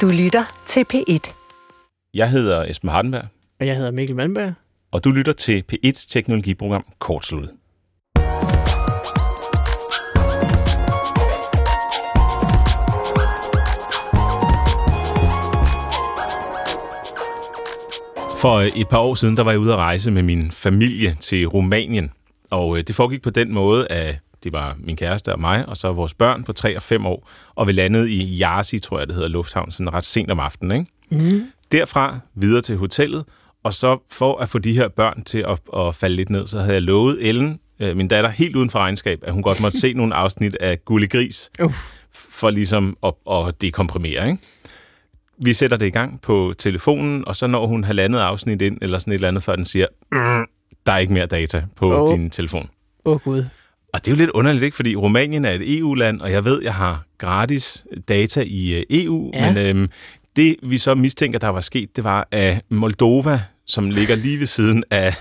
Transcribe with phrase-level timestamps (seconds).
[0.00, 1.18] Du lytter til P1.
[2.14, 3.24] Jeg hedder Esben Hardenberg,
[3.60, 4.52] Og jeg hedder Mikkel Malmberg.
[4.92, 7.50] og du lytter til P1's teknologiprogram Kortsluttet.
[18.36, 21.16] For øh, et par år siden, der var jeg ude at rejse med min familie
[21.20, 22.10] til Rumænien.
[22.50, 25.76] Og øh, det foregik på den måde, at det var min kæreste og mig, og
[25.76, 27.28] så vores børn på 3 og 5 år.
[27.54, 30.78] Og vi landede i Jarsi, tror jeg det hedder, lufthavn, sådan ret sent om aftenen.
[31.10, 31.34] Ikke?
[31.34, 31.42] Mm.
[31.72, 33.24] Derfra videre til hotellet,
[33.64, 36.58] og så for at få de her børn til at, at falde lidt ned, så
[36.58, 39.80] havde jeg lovet Ellen, øh, min datter, helt uden for regnskab, at hun godt måtte
[39.80, 41.76] se nogle afsnit af Gulli Gris, Uff.
[42.12, 44.26] for ligesom at, at dekomprimere.
[44.26, 44.42] Ikke?
[45.38, 48.98] Vi sætter det i gang på telefonen, og så når hun halvandet afsnit ind, eller
[48.98, 50.46] sådan et eller andet, før den siger, "Mm,
[50.86, 52.08] der er ikke mere data på oh.
[52.08, 52.68] din telefon.
[53.04, 53.44] Åh, oh, Gud.
[53.94, 54.76] Og det er jo lidt underligt, ikke?
[54.76, 59.30] fordi Rumænien er et EU-land, og jeg ved, jeg har gratis data i øh, EU,
[59.34, 59.52] Ja.
[59.52, 59.88] men øhm,
[60.36, 64.46] det vi så mistænker, der var sket, det var, at Moldova, som ligger lige ved
[64.46, 65.14] siden af,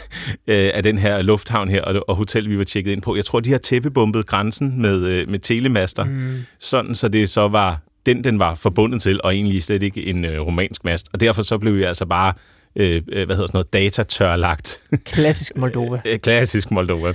[0.47, 3.25] øh, af den her lufthavn her, og, og hotel, vi var tjekket ind på, jeg
[3.25, 6.37] tror, de har tæppebumpet grænsen med, øh, med telemaster, mm.
[6.59, 10.25] sådan så det så var den, den var forbundet til, og egentlig slet ikke en
[10.25, 11.07] øh, romansk mast.
[11.13, 12.33] Og derfor så blev vi altså bare,
[12.75, 14.79] øh, øh, hvad hedder sådan noget, datatørlagt.
[15.05, 16.01] Klassisk Moldova.
[16.23, 17.13] Klassisk Moldova.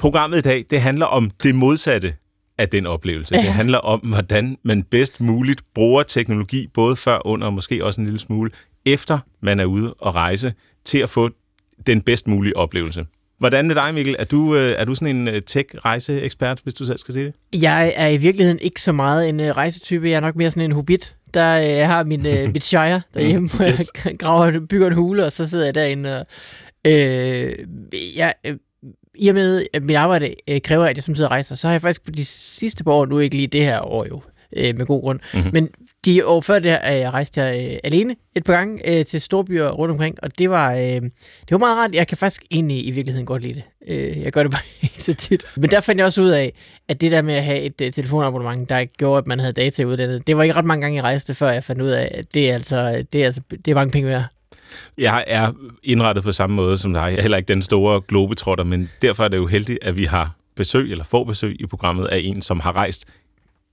[0.00, 2.14] Programmet i dag, det handler om det modsatte
[2.58, 3.34] af den oplevelse.
[3.34, 3.40] Ja.
[3.42, 8.00] Det handler om, hvordan man bedst muligt bruger teknologi, både før, under og måske også
[8.00, 8.50] en lille smule,
[8.86, 10.52] efter man er ude og rejse,
[10.84, 11.30] til at få
[11.86, 13.06] den bedst mulige oplevelse.
[13.38, 14.16] Hvordan med dig, Mikkel?
[14.18, 17.62] Er du, øh, er du sådan en øh, tech-rejseekspert, hvis du selv skal sige det?
[17.62, 20.08] Jeg er i virkeligheden ikke så meget en uh, rejsetype.
[20.08, 23.48] Jeg er nok mere sådan en hobbit, der uh, har min, uh, mit shire derhjemme,
[23.48, 23.92] hvor Yes.
[24.04, 26.16] jeg graver, bygger en hule, og så sidder jeg derinde.
[26.16, 26.26] Og,
[26.84, 27.52] øh,
[28.16, 28.56] jeg, øh,
[29.20, 31.80] I og med, at mit arbejde øh, kræver, at jeg samtidig rejser, så har jeg
[31.80, 34.22] faktisk på de sidste par år, nu ikke lige det her år jo,
[34.56, 35.38] øh, med god grund, Mhm.
[35.44, 35.54] mm-hmm.
[35.54, 35.68] men
[36.04, 39.04] de år før det her, er jeg rejst her øh, alene et par gange øh,
[39.04, 41.10] til storbyer rundt omkring, og det var, øh, det
[41.50, 41.94] var meget rart.
[41.94, 43.62] Jeg kan faktisk egentlig i virkeligheden godt lide det.
[43.88, 45.44] Øh, jeg gør det bare ikke så tit.
[45.56, 46.52] Men der fandt jeg også ud af,
[46.88, 49.84] at det der med at have et øh, telefonabonnement, der gjorde, at man havde data
[49.84, 52.34] uddannet, det var ikke ret mange gange, jeg rejste, før jeg fandt ud af, at
[52.34, 54.24] det er altså, det er, altså, det er mange penge værd.
[54.98, 57.00] Jeg er indrettet på samme måde som dig.
[57.00, 60.04] Jeg er heller ikke den store globetrotter, men derfor er det jo heldigt, at vi
[60.04, 63.04] har besøg, eller får besøg i programmet af en, som har rejst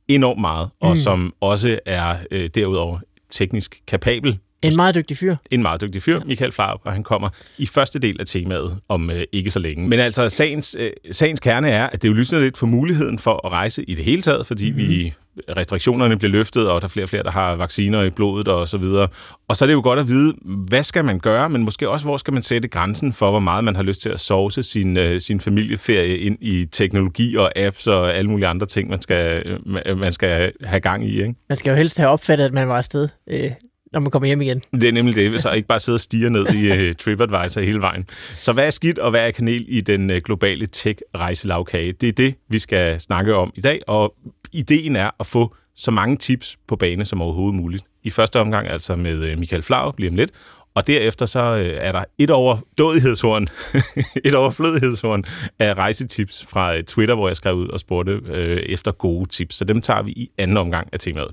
[0.08, 0.96] enormt meget, og Mm.
[0.96, 3.00] som også er øh, derudover
[3.32, 4.38] teknisk kapabel.
[4.62, 5.36] En meget dygtig fyr.
[5.52, 9.10] En meget dygtig fyr, Michael Flarup, og han kommer i første del af temaet om
[9.10, 9.88] øh, ikke så længe.
[9.88, 13.46] Men altså, sagens, øh, sagens kerne er, at det jo lysner lidt for muligheden for
[13.48, 14.88] at rejse i det hele taget, fordi mm-hmm.
[14.90, 15.14] vi
[15.58, 18.68] restriktionerne bliver løftet, og der er flere og flere, der har vacciner i blodet og
[18.68, 19.08] så videre.
[19.50, 20.34] Og så er det jo godt at vide,
[20.70, 23.64] hvad skal man gøre, men måske også, hvor skal man sætte grænsen for, hvor meget
[23.64, 27.88] man har lyst til at sovse sin, øh, sin familieferie ind i teknologi og apps
[27.88, 29.44] og alle mulige andre ting, man skal,
[29.86, 31.22] øh, man- skal have gang i.
[31.22, 31.34] Ikke?
[31.50, 33.52] Man skal jo helst have opfattet, at man var afsted, øh,
[33.94, 34.62] når man kommer hjem igen.
[34.74, 37.80] Det er nemlig det, så ikke bare sidde og stige ned i uh, TripAdvisor hele
[37.82, 38.06] vejen.
[38.34, 41.92] Så hvad er skidt, og hvad er kanel i den uh, globale tech-rejselavkage?
[42.02, 44.14] Det er det, vi skal snakke om i dag, og
[44.54, 47.84] ideen er at få så mange tips på bane som overhovedet muligt.
[48.04, 50.32] I første omgang altså med øh, Michael Flau lige om lidt,
[50.76, 53.48] og derefter så øh, er der et over dådighedshorn,
[54.28, 55.24] et over flødighedshorn
[55.60, 58.22] af rejsetips fra øh, Twitter, hvor jeg skrev ud og spurgte
[58.70, 59.56] efter gode tips.
[59.56, 61.32] Så dem tager vi i anden omgang af temaet.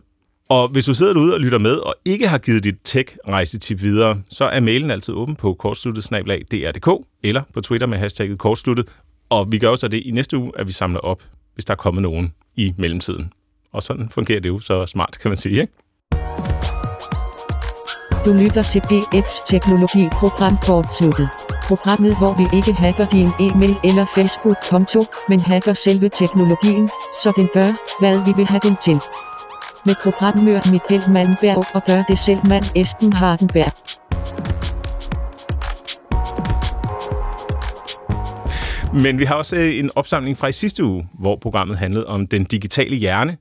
[0.49, 4.23] Og hvis du sidder derude og lytter med, og ikke har givet dit tech-rejsetip videre,
[4.29, 8.89] så er mailen altid åben på kortsluttet dr.dk eller på Twitter med hashtagget kortsluttet.
[9.31, 11.23] Og vi gør så det i næste uge, at vi samler op,
[11.55, 13.33] hvis der er kommet nogen i mellemtiden.
[13.73, 15.73] Og sådan fungerer det jo så smart, kan man sige, ikke?
[18.25, 21.29] Du lytter til P1's teknologiprogram Kortsluttet.
[21.69, 26.89] Programmet, hvor vi ikke hacker din e-mail eller Facebook-konto, men hacker selve teknologien,
[27.23, 27.71] så den gør,
[28.01, 28.99] hvad vi vil have den til.
[29.87, 33.73] Med programmør Michael Malmberg og gør det selv mand Esben Hardenberg.
[39.03, 42.27] Men vi har også øh, en opsamling fra i sidste uge, hvor programmet handlede om
[42.27, 43.37] den digitale hjerne,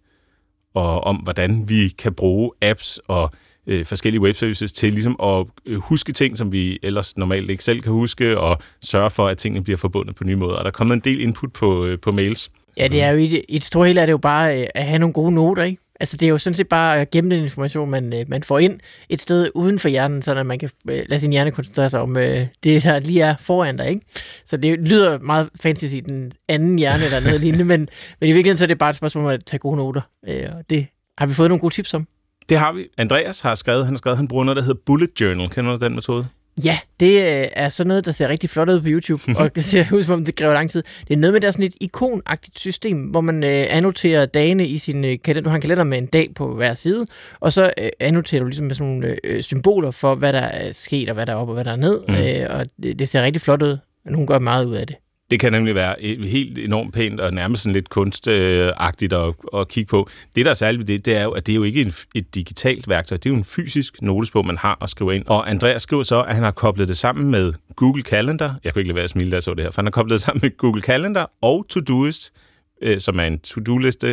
[0.73, 3.31] og om hvordan vi kan bruge apps og
[3.67, 7.81] øh, forskellige webservices til ligesom at øh, huske ting, som vi ellers normalt ikke selv
[7.81, 10.55] kan huske, og sørge for, at tingene bliver forbundet på nye måder.
[10.55, 12.51] Og der er kommet en del input på, øh, på mails.
[12.77, 14.67] Ja, det er jo i det, i det store hele er det jo bare øh,
[14.75, 15.82] at have nogle gode noter, ikke?
[16.03, 18.43] Altså, det er jo sådan set bare øh, at gemme den information, man, øh, man
[18.43, 18.79] får ind
[19.09, 22.01] et sted uden for hjernen, så at man kan øh, lade sin hjerne koncentrere sig
[22.01, 24.01] om øh, det, der lige er foran dig, ikke?
[24.45, 27.87] Så det lyder meget fancy i den anden hjerne eller noget lignende, men,
[28.19, 30.01] men i virkeligheden så er det bare et spørgsmål om at tage gode noter.
[30.27, 32.07] Øh, og det har vi fået nogle gode tips om.
[32.49, 32.87] Det har vi.
[32.97, 35.49] Andreas har skrevet, han har skrevet, han bruger noget, der hedder Bullet Journal.
[35.49, 36.27] Kender du den metode?
[36.65, 39.63] Ja, det øh, er sådan noget, der ser rigtig flot ud på YouTube, og det
[39.63, 40.83] ser ud som om, det kræver lang tid.
[41.07, 44.67] Det er noget med, der er sådan et ikonagtigt system, hvor man øh, annoterer dagene
[44.67, 45.41] i sin øh, kalender.
[45.41, 47.05] Du har en kalender med en dag på hver side,
[47.39, 50.71] og så øh, annoterer du ligesom med sådan nogle øh, symboler for, hvad der er
[50.71, 52.01] sket, og hvad der er op og hvad der er ned.
[52.07, 52.15] Mm.
[52.15, 53.77] Øh, og det, det ser rigtig flot ud.
[54.05, 54.95] Nogen gør meget ud af det.
[55.33, 59.67] Det kan nemlig være e- helt enormt pænt og nærmest sådan lidt kunstagtigt at, at
[59.67, 60.09] kigge på.
[60.35, 62.35] Det, der er særligt ved det, det er jo, at det er jo ikke et
[62.35, 63.17] digitalt værktøj.
[63.17, 65.25] Det er jo en fysisk notesbog, man har at skrive ind.
[65.27, 68.55] Og Andreas skriver så, at han har koblet det sammen med Google Calendar.
[68.63, 69.71] Jeg kunne ikke lade være at smile, da jeg så det her.
[69.71, 72.33] For han har koblet det sammen med Google Calendar og Todoist,
[72.81, 74.07] øh, som er en to-do-liste-app,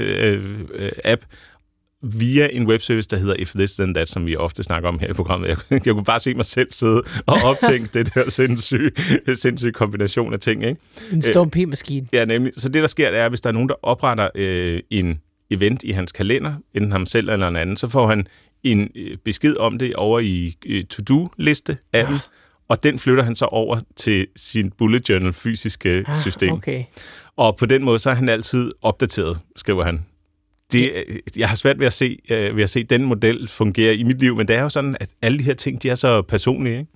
[0.74, 1.16] øh, øh,
[2.02, 5.08] via en webservice, der hedder If This Then That, som vi ofte snakker om her
[5.08, 5.48] i programmet.
[5.48, 8.90] Jeg, jeg kunne bare se mig selv sidde og optænke det der sindssyge,
[9.34, 10.64] sindssyge kombination af ting.
[10.64, 10.80] Ikke?
[11.12, 12.06] En Storm P-maskine.
[12.12, 12.52] Ja, nemlig.
[12.56, 15.20] Så det, der sker, det er, hvis der er nogen, der opretter øh, en
[15.50, 18.26] event i hans kalender, enten ham selv eller en anden, så får han
[18.62, 22.18] en øh, besked om det over i øh, to-do-liste-appen, ja.
[22.68, 26.52] og den flytter han så over til sin bullet journal fysiske ah, system.
[26.52, 26.84] Okay.
[27.36, 30.00] Og på den måde, så er han altid opdateret, skriver han
[30.72, 31.04] det,
[31.36, 34.20] jeg har svært ved at, se, øh, ved at se den model fungere i mit
[34.20, 36.78] liv, men det er jo sådan, at alle de her ting, de er så personlige,
[36.78, 36.90] ikke?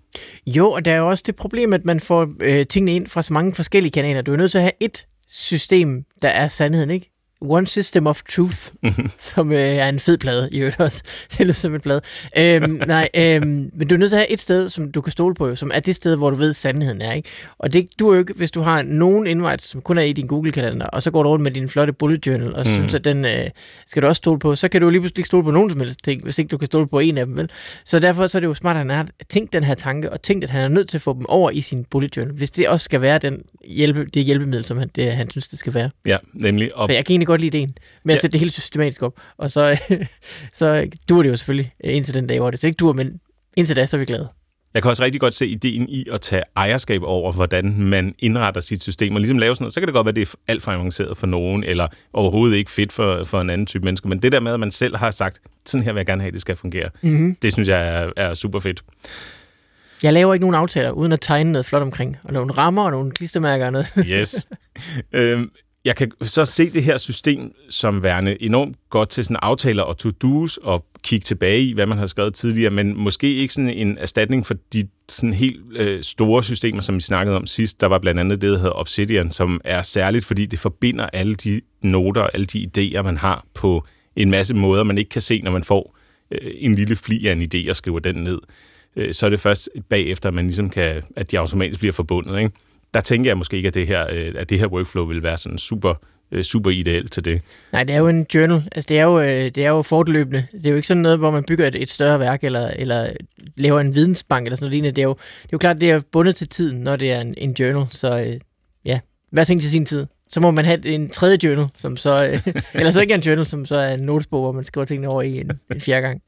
[0.46, 3.22] Jo, og der er jo også det problem, at man får øh, tingene ind fra
[3.22, 4.22] så mange forskellige kanaler.
[4.22, 7.13] Du er nødt til at have et system, der er sandheden, ikke?
[7.48, 8.58] One System of Truth,
[9.34, 11.02] som øh, er en fed plade i øvrigt også.
[11.38, 12.00] Det lyder som en plade.
[12.38, 15.12] Øhm, nej, øhm, men du er nødt til at have et sted, som du kan
[15.12, 17.12] stole på, som er det sted, hvor du ved, sandheden er.
[17.12, 17.28] Ikke?
[17.58, 20.12] Og det du er jo ikke, hvis du har nogen invites, som kun er i
[20.12, 22.72] din Google-kalender, og så går du rundt med din flotte bullet journal, og mm.
[22.72, 23.50] synes, at den øh,
[23.86, 25.80] skal du også stole på, så kan du lige pludselig ikke stole på nogen som
[25.80, 27.36] helst ting, hvis ikke du kan stole på en af dem.
[27.36, 27.50] Vel?
[27.84, 30.22] Så derfor så er det jo smart, at han har tænkt den her tanke, og
[30.22, 32.50] tænkt, at han er nødt til at få dem over i sin bullet journal, hvis
[32.50, 35.74] det også skal være den hjælpe, det hjælpemiddel, som han, det, han synes, det skal
[35.74, 35.90] være.
[36.06, 36.76] Ja, nemlig.
[36.76, 36.88] Og...
[36.88, 38.20] For jeg kan egentlig godt lide ideen med at ja.
[38.20, 39.20] sætte det helt systematisk op.
[39.38, 39.80] Og så,
[40.52, 43.20] så duer det jo selvfølgelig indtil den dag, hvor det så ikke duer, men
[43.56, 44.28] indtil da, så er vi glade.
[44.74, 48.60] Jeg kan også rigtig godt se ideen i at tage ejerskab over, hvordan man indretter
[48.60, 49.74] sit system, og ligesom lave sådan noget.
[49.74, 52.56] Så kan det godt være, at det er alt for avanceret for nogen, eller overhovedet
[52.56, 54.08] ikke fedt for, for en anden type menneske.
[54.08, 56.28] Men det der med, at man selv har sagt, sådan her vil jeg gerne have,
[56.28, 57.34] at det skal fungere, mm-hmm.
[57.42, 58.82] det synes jeg er, er super fedt.
[60.02, 62.16] Jeg laver ikke nogen aftaler, uden at tegne noget flot omkring.
[62.24, 63.88] Og nogle rammer og nogle klistermærker og noget.
[64.06, 64.48] yes.
[65.12, 65.50] Øhm,
[65.84, 69.98] jeg kan så se det her system som værende enormt godt til sådan aftaler og
[69.98, 73.98] to-dos og kigge tilbage i, hvad man har skrevet tidligere, men måske ikke sådan en
[73.98, 77.80] erstatning for de sådan helt øh, store systemer, som vi snakkede om sidst.
[77.80, 81.34] Der var blandt andet det, der hedder Obsidian, som er særligt, fordi det forbinder alle
[81.34, 83.84] de noter og alle de idéer, man har på
[84.16, 85.96] en masse måder, man ikke kan se, når man får
[86.30, 88.38] øh, en lille fli af en idé og skriver den ned.
[88.96, 92.38] Øh, så er det først bagefter, at man ligesom kan, at de automatisk bliver forbundet.
[92.38, 92.50] Ikke?
[92.94, 95.36] Der tænker jeg måske ikke, at det her, øh, at det her workflow vil være
[95.36, 95.94] sådan super
[96.32, 97.42] øh, super ideelt til det.
[97.72, 98.62] Nej, det er jo en journal.
[98.72, 100.46] Altså, det er jo, øh, det er jo fortløbende.
[100.52, 103.10] Det er jo ikke sådan noget, hvor man bygger et, et større værk, eller, eller
[103.56, 104.96] laver en vidensbank, eller sådan noget lignende.
[104.96, 107.20] Det er jo, det er jo klart, det er bundet til tiden, når det er
[107.20, 107.86] en, en journal.
[107.90, 108.38] Så
[108.84, 109.00] ja,
[109.30, 110.06] hver ting til sin tid.
[110.28, 112.40] Så må man have en tredje journal, som så,
[112.74, 115.22] eller så ikke en journal, som så er en notesbog, hvor man skriver tingene over
[115.22, 116.22] i en, en fjerde gang.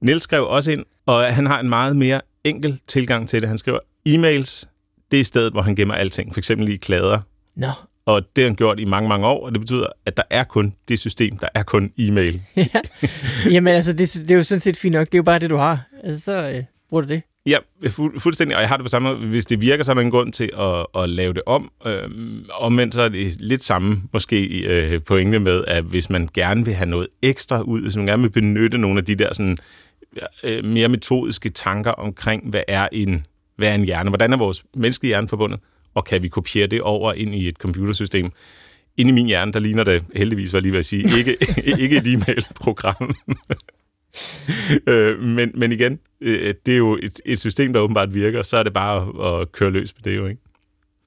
[0.00, 3.48] Niels skrev også ind, og han har en meget mere enkel tilgang til det.
[3.48, 4.64] Han skriver, e-mails
[5.14, 7.20] det er stedet, hvor han gemmer alting, for eksempel i klader.
[7.56, 7.68] Nå.
[8.06, 10.44] Og det har han gjort i mange, mange år, og det betyder, at der er
[10.44, 12.42] kun det system, der er kun e-mail.
[12.56, 12.64] ja.
[13.50, 15.06] Jamen altså, det, det er jo sådan set fint nok.
[15.06, 15.80] Det er jo bare det, du har.
[16.04, 17.22] Altså, så øh, bruger du det.
[17.46, 17.56] Ja,
[17.86, 19.28] fu- fuldstændig, og jeg har det på samme måde.
[19.28, 21.70] Hvis det virker, så er der en grund til at, at lave det om.
[21.86, 26.64] Øhm, omvendt så er det lidt samme måske øh, pointe med, at hvis man gerne
[26.64, 29.56] vil have noget ekstra ud, hvis man gerne vil benytte nogle af de der sådan,
[30.42, 34.10] øh, mere metodiske tanker omkring, hvad er en hvad er en hjerne?
[34.10, 35.60] Hvordan er vores menneskelige hjerne forbundet?
[35.94, 38.32] Og kan vi kopiere det over ind i et computersystem?
[38.96, 41.36] Inde i min hjerne, der ligner det heldigvis, hvad jeg lige vil sige, ikke,
[41.82, 43.14] ikke et e-mail-program.
[44.88, 48.56] øh, men, men igen, øh, det er jo et, et system, der åbenbart virker, så
[48.56, 50.40] er det bare at, at køre løs med det jo, ikke?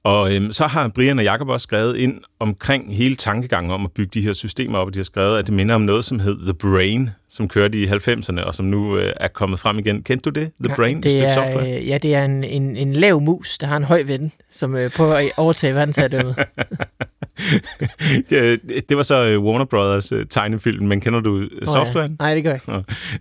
[0.04, 3.92] Og øhm, så har Brian og Jacob også skrevet ind omkring hele tankegangen om at
[3.92, 6.20] bygge de her systemer op, og de har skrevet, at det minder om noget, som
[6.20, 10.02] hed The Brain, som kørte i 90'erne, og som nu øh, er kommet frem igen.
[10.02, 10.50] Kendte du det?
[10.64, 11.02] The Brain?
[11.02, 11.76] Det er, software?
[11.76, 14.76] Øh, ja, det er en, en, en lav mus, der har en høj ven, som
[14.76, 16.36] øh, prøver at overtage verdensherredømmet.
[18.30, 18.56] ja,
[18.88, 22.10] det var så øh, Warner Brothers øh, tegnefilm, men kender du øh, softwaren?
[22.10, 22.24] Oh, ja.
[22.24, 22.60] Nej, det gør jeg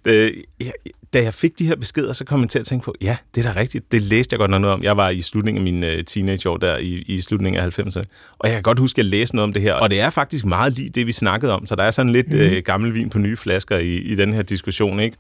[0.06, 0.44] ikke.
[0.60, 0.72] Ja,
[1.14, 3.46] da jeg fik de her beskeder, så kom jeg til at tænke på, ja, det
[3.46, 3.92] er da rigtigt.
[3.92, 4.84] Det læste jeg godt nok noget om.
[4.84, 8.04] Jeg var i slutningen af min uh, teenageår der i, i slutningen af 90'erne.
[8.40, 9.74] Og jeg kan godt huske, at jeg læste noget om det her.
[9.74, 11.66] Og det er faktisk meget lige det, vi snakkede om.
[11.66, 12.40] Så der er sådan lidt mm.
[12.40, 15.00] uh, gammel vin på nye flasker i, i den her diskussion.
[15.00, 15.18] Ikke?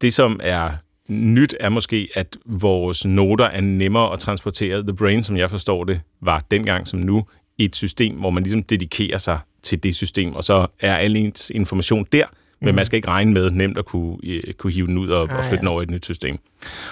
[0.00, 0.70] Det, som er
[1.08, 4.82] nyt, er måske, at vores noter er nemmere at transportere.
[4.82, 7.24] The Brain, som jeg forstår det, var dengang som nu
[7.58, 11.50] et system, hvor man ligesom dedikerer sig til det system, og så er al ens
[11.54, 12.26] information der,
[12.60, 12.76] Men mm.
[12.76, 15.36] man skal ikke regne med nemt at kunne, øh, kunne hive den ud og, ah,
[15.36, 15.60] og flytte ja.
[15.60, 16.38] den over i et nyt system.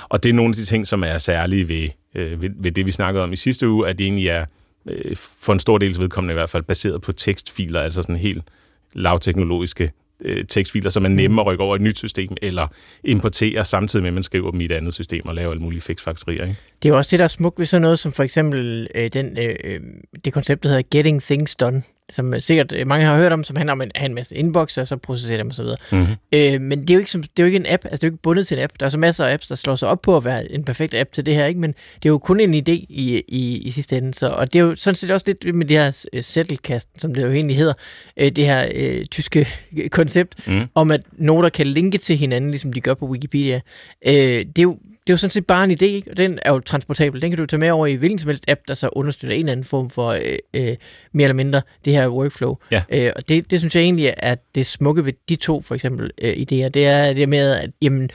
[0.09, 2.87] Og det er nogle af de ting, som er særlige ved, øh, ved, ved det,
[2.87, 4.45] vi snakkede om i sidste uge, at det egentlig er,
[4.88, 8.45] øh, for en stor dels vedkommende i hvert fald, baseret på tekstfiler, altså sådan helt
[8.93, 9.93] lavteknologiske
[10.25, 12.67] øh, tekstfiler, som er nemme at rykke over i et nyt system, eller
[13.05, 15.81] importere samtidig med, at man skriver dem i et andet system og laver alle mulige
[15.81, 16.43] fiksfakserier.
[16.43, 16.57] Ikke?
[16.83, 19.09] Det er jo også det, der er smukt ved sådan noget som for eksempel øh,
[19.12, 19.81] den, øh, øh
[20.25, 23.57] det koncept, der hedder Getting Things Done, som sikkert øh, mange har hørt om, som
[23.57, 25.64] handler om at have en masse inbox, og så processere dem osv.
[25.64, 26.14] Mm-hmm.
[26.33, 28.04] Øh, men det er, jo ikke, som, det er jo ikke en app, altså det
[28.04, 28.73] er jo ikke bundet til en app.
[28.81, 30.95] Der er så masser af apps, der slår sig op på at være en perfekt
[30.95, 31.61] app til det her, ikke?
[31.61, 34.14] men det er jo kun en idé i, i, i sidste ende.
[34.14, 37.14] Så, og det er jo sådan set også lidt med det her uh, Zettelkast, som
[37.14, 37.75] det jo egentlig hedder,
[38.16, 39.49] øh, det her øh, tyske
[39.90, 40.62] koncept, mm.
[40.75, 43.61] om at noter kan linke til hinanden, ligesom de gør på Wikipedia.
[44.07, 46.11] Øh, det er jo det er jo sådan set bare en idé, ikke?
[46.11, 47.23] og den er jo transportabel.
[47.23, 49.38] Den kan du tage med over i hvilken som helst app, der så understøtter en
[49.38, 50.21] eller anden form for øh,
[50.54, 50.76] øh,
[51.12, 52.56] mere eller mindre det her workflow.
[52.71, 52.82] Ja.
[52.90, 56.11] Øh, og det, det synes jeg egentlig er det smukke ved de to for eksempel
[56.23, 56.68] øh, idéer.
[56.68, 58.11] Det er det med, at jamen,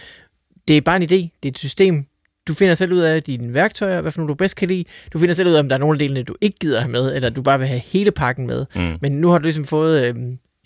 [0.68, 1.08] det er bare en idé,
[1.44, 2.06] det er et system.
[2.48, 4.84] Du finder selv ud af dine værktøjer, hvad for nogle du bedst kan lide.
[5.14, 6.92] Du finder selv ud af, om der er nogle af delene, du ikke gider have
[6.92, 8.66] med, eller du bare vil have hele pakken med.
[8.76, 8.98] Mm.
[9.02, 10.16] Men nu har du ligesom fået øh,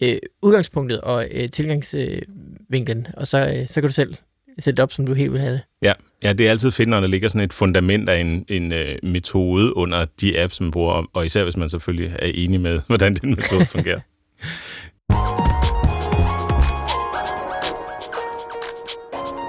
[0.01, 4.16] øh, udgangspunktet og øh, tilgangsvinklen, øh, og så, øh, så kan du selv
[4.62, 5.62] sætte det op, som du helt vil have det.
[5.82, 8.72] Ja, ja det er altid fedt, når der ligger sådan et fundament af en, en
[8.72, 12.82] uh, metode under de apps, man bruger, og især hvis man selvfølgelig er enig med,
[12.88, 14.00] hvordan den metode fungerer.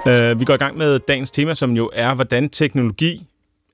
[0.07, 3.27] uh, vi går i gang med dagens tema, som jo er, hvordan teknologi,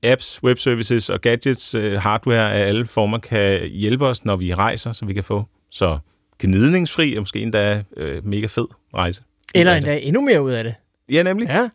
[0.03, 4.91] apps, webservices og gadgets, uh, hardware af alle former kan hjælpe os, når vi rejser,
[4.91, 5.99] så vi kan få så
[6.39, 9.23] gnidningsfri og måske endda uh, mega fed rejse.
[9.55, 10.73] Eller endda endnu mere ud af det.
[11.11, 11.47] Ja, nemlig.
[11.47, 11.69] Ja.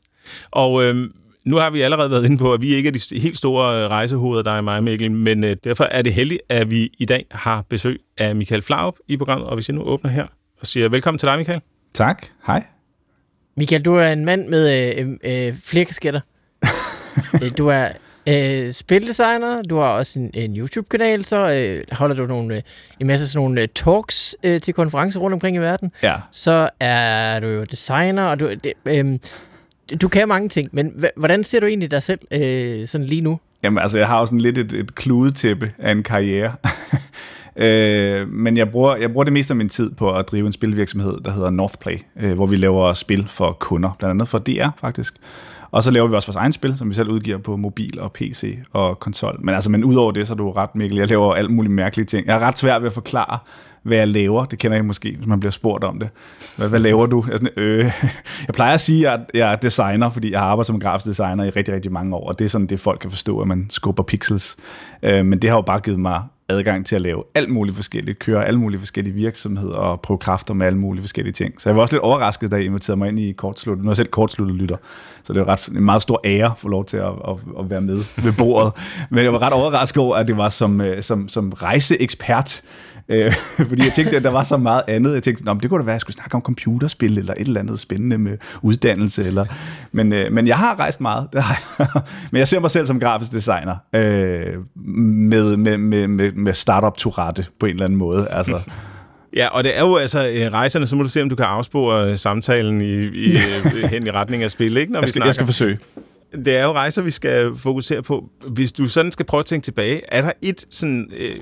[0.51, 1.11] Og øh,
[1.45, 3.91] nu har vi allerede været inde på, at vi ikke er de helt store øh,
[3.91, 7.27] rejsehoveder, der er mig, Mikkel, men øh, derfor er det heldigt, at vi i dag
[7.31, 10.27] har besøg af Michael Flaup i programmet, og hvis jeg nu åbner her
[10.61, 11.61] og siger velkommen til dig, Michael.
[11.95, 12.27] Tak.
[12.47, 12.65] Hej.
[13.57, 16.21] Michael, du er en mand med øh, øh, flere kasketter.
[17.43, 17.89] Øh, du er
[18.29, 22.63] øh, spildesigner, du har også en, en YouTube-kanal, så øh, holder du nogle, øh,
[23.01, 25.93] en masse sådan nogle øh, talks øh, til konferencer rundt omkring i verden.
[26.03, 26.15] Ja.
[26.31, 29.19] Så er du jo designer, og du, det, øh,
[30.01, 33.41] du kan mange ting, men hvordan ser du egentlig dig selv øh, sådan lige nu?
[33.63, 36.53] Jamen altså, jeg har jo sådan lidt et, et kludetæppe af en karriere.
[37.65, 40.53] øh, men jeg bruger, jeg bruger det meste af min tid på at drive en
[40.53, 44.69] spilvirksomhed, der hedder Northplay, øh, hvor vi laver spil for kunder, blandt andet for DR
[44.81, 45.15] faktisk.
[45.75, 48.13] Og så laver vi også vores egen spil, som vi selv udgiver på mobil og
[48.13, 49.39] PC og konsol.
[49.43, 50.99] Men altså, men udover det, så er du ret, Mikkel.
[50.99, 52.27] Jeg laver alt muligt mærkelige ting.
[52.27, 53.39] Jeg er ret svær ved at forklare,
[53.83, 54.45] hvad jeg laver.
[54.45, 56.09] Det kender jeg måske, hvis man bliver spurgt om det.
[56.57, 57.25] Hvad, hvad laver du?
[57.31, 57.85] Jeg, sådan, øh,
[58.47, 61.45] jeg plejer at sige, at jeg er designer, fordi jeg har arbejdet som grafisk designer
[61.45, 63.67] i rigtig, rigtig mange år, og det er sådan det, folk kan forstå, at man
[63.71, 64.57] skubber pixels.
[65.03, 68.19] Øh, men det har jo bare givet mig adgang til at lave alt muligt forskelligt,
[68.19, 71.61] køre alle mulige forskellige virksomheder og prøve kræfter med alle mulige forskellige ting.
[71.61, 73.85] Så jeg var også lidt overrasket, da I inviterede mig ind i kortsluttet.
[73.85, 74.77] Nu er jeg selv kortsluttet lytter,
[75.23, 77.71] så det var ret, en meget stor ære at få lov til at, at, at
[77.71, 78.73] være med ved bordet.
[79.11, 82.63] Men jeg var ret overrasket over, at det var som, øh, som, som rejseekspert,
[83.09, 83.33] Øh,
[83.69, 85.15] fordi jeg tænkte, at der var så meget andet.
[85.15, 87.61] Jeg tænkte, det kunne da være, at jeg skulle snakke om computerspil, eller et eller
[87.61, 89.25] andet spændende med uddannelse.
[89.25, 89.47] Eller,
[89.93, 91.29] men, øh, men jeg har rejst meget.
[91.33, 92.03] Det har jeg.
[92.33, 96.97] men jeg ser mig selv som grafisk designer, øh, med, med, med, med, med startup
[96.97, 98.29] turette på en eller anden måde.
[98.31, 98.61] Altså,
[99.37, 101.45] Ja, og det er jo altså øh, rejserne, så må du se, om du kan
[101.45, 103.37] afspore øh, samtalen i, i,
[103.91, 104.93] hen i retning af spil, ikke?
[104.93, 105.79] Når jeg, skal, vi jeg skal forsøge.
[106.45, 108.25] Det er jo rejser, vi skal fokusere på.
[108.49, 111.37] Hvis du sådan skal prøve at tænke tilbage, er der et sådan øh,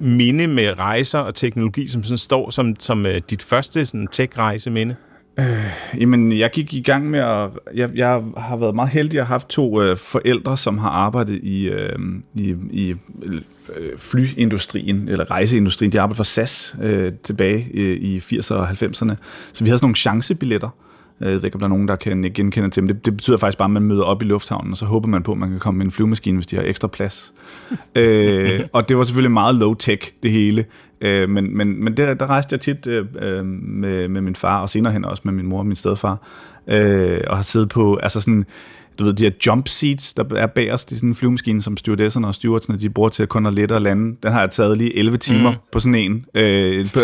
[0.00, 4.94] minde med rejser og teknologi, som sådan står som, som øh, dit første sådan tech-rejseminde?
[5.38, 7.50] Øh, jamen, jeg gik i gang med at...
[7.74, 11.40] Jeg, jeg har været meget heldig at have haft to øh, forældre, som har arbejdet
[11.42, 11.98] i, øh,
[12.34, 15.92] i, i øh, flyindustrien, eller rejseindustrien.
[15.92, 19.14] De arbejdede for SAS øh, tilbage øh, i 80'erne og 90'erne.
[19.52, 20.89] Så vi havde sådan nogle chancebilletter, Øh,
[21.20, 23.70] om der er nogen, der kan genkende til, men det, det betyder faktisk bare, at
[23.70, 25.86] man møder op i lufthavnen, og så håber man på, at man kan komme med
[25.86, 27.32] en flyvemaskine, hvis de har ekstra plads.
[27.94, 30.64] øh, og det var selvfølgelig meget low-tech, det hele.
[31.00, 34.62] Øh, men men, men der, der rejste jeg tit øh, øh, med, med min far,
[34.62, 36.26] og senere hen også med min mor og min stedfar,
[36.66, 38.44] øh, og har siddet på, altså sådan,
[39.00, 41.62] du ved, de her jump seats, der er bag os, det er sådan en flyvemaskine,
[41.62, 44.16] som stewardesserne og stewardsene, de bruger til at kun at lette og lande.
[44.22, 45.56] Den har jeg taget lige 11 timer mm.
[45.72, 47.00] på sådan en, øh, på,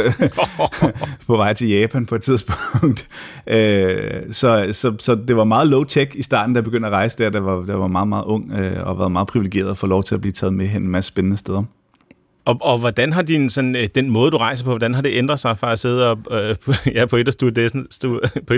[1.26, 3.08] på vej til Japan på et tidspunkt.
[3.46, 3.96] øh,
[4.30, 7.30] så, så, så det var meget low-tech i starten, da jeg begyndte at rejse der,
[7.30, 10.04] der var, der var meget, meget ung, øh, og været meget privilegeret at få lov
[10.04, 11.62] til at blive taget med hen en masse spændende steder.
[12.46, 15.10] Og, og hvordan har din, sådan, øh, den måde, du rejser på, hvordan har det
[15.14, 17.28] ændret sig fra at sidde op, øh, på, ja, på et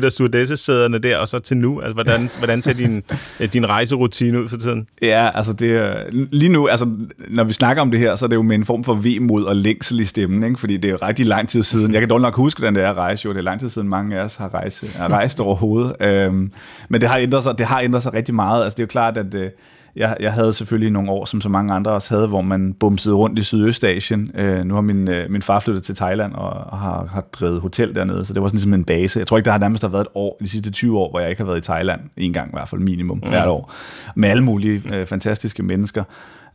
[0.04, 1.80] af stewardesse-sæderne der, og så til nu?
[1.80, 3.02] Altså, hvordan, hvordan ser din,
[3.40, 4.86] øh, din rejserutine ud for tiden?
[5.02, 5.96] Ja, altså det
[6.32, 6.90] lige nu, altså
[7.28, 9.44] når vi snakker om det her, så er det jo med en form for vemod
[9.44, 10.60] og længsel i stemmen, ikke?
[10.60, 11.92] fordi det er jo rigtig lang tid siden.
[11.92, 14.18] Jeg kan dog nok huske, den der rejse, jo, det er lang tid siden mange
[14.18, 15.96] af os har rejst, har rejst overhovedet.
[16.00, 16.52] Øhm,
[16.88, 18.64] men det har, ændret sig, det har ændret sig rigtig meget.
[18.64, 19.50] Altså det er jo klart, at øh,
[19.98, 23.14] jeg, jeg havde selvfølgelig nogle år, som så mange andre også havde, hvor man bumsede
[23.14, 24.30] rundt i Sydøstasien.
[24.34, 27.60] Øh, nu har min, øh, min far flyttet til Thailand og, og har, har drevet
[27.60, 29.18] hotel dernede, så det var sådan ligesom en base.
[29.18, 31.30] Jeg tror ikke, der har nærmest været et år, de sidste 20 år, hvor jeg
[31.30, 32.00] ikke har været i Thailand.
[32.16, 33.28] En gang i hvert fald minimum mm.
[33.28, 33.72] hvert år.
[34.14, 36.04] Med alle mulige øh, fantastiske mennesker.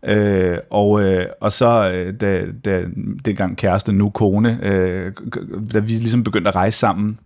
[0.06, 2.84] Øh, og, øh, og så, øh, da, da
[3.26, 5.12] dengang kæreste, nu kone, øh,
[5.74, 7.20] da vi ligesom begyndte at rejse sammen,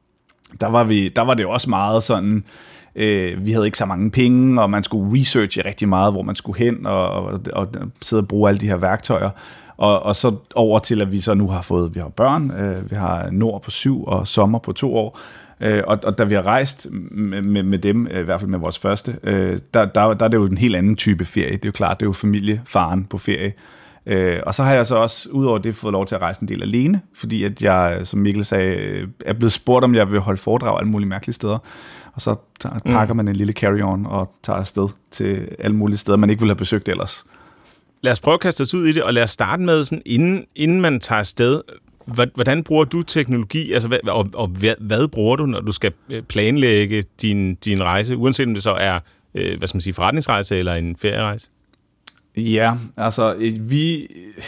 [0.61, 2.43] der var, vi, der var det også meget sådan,
[2.97, 6.35] øh, vi havde ikke så mange penge, og man skulle researche rigtig meget, hvor man
[6.35, 7.67] skulle hen, og, og, og
[8.01, 9.29] sidde og bruge alle de her værktøjer.
[9.77, 12.91] Og, og så over til, at vi så nu har fået, vi har børn, øh,
[12.91, 15.19] vi har Nord på syv og Sommer på to år,
[15.61, 18.49] Øh, og, og da vi har rejst med, med, med dem, øh, i hvert fald
[18.49, 21.51] med vores første, øh, der, der, der er det jo en helt anden type ferie.
[21.51, 23.53] Det er jo klart, det er jo familiefaren på ferie.
[24.05, 26.47] Øh, og så har jeg så også, udover det, fået lov til at rejse en
[26.47, 30.19] del alene, fordi at jeg, som Mikkel sagde, øh, er blevet spurgt, om jeg vil
[30.19, 31.57] holde foredrag alle mulige mærkelige steder.
[32.17, 32.35] Og så
[32.85, 33.17] pakker mm.
[33.17, 36.57] man en lille carry-on og tager afsted til alle mulige steder, man ikke ville have
[36.57, 37.25] besøgt ellers.
[38.01, 40.01] Lad os prøve at kaste os ud i det, og lad os starte med, sådan,
[40.05, 41.61] inden, inden man tager afsted,
[42.33, 45.91] hvordan bruger du teknologi, altså, hvad, og, og hvad, hvad bruger du, når du skal
[46.09, 48.99] øh, planlægge din, din rejse, uanset om det så er
[49.35, 51.49] øh, hvad skal man sige, forretningsrejse eller en ferierejse?
[52.37, 54.07] Ja, altså øh, vi,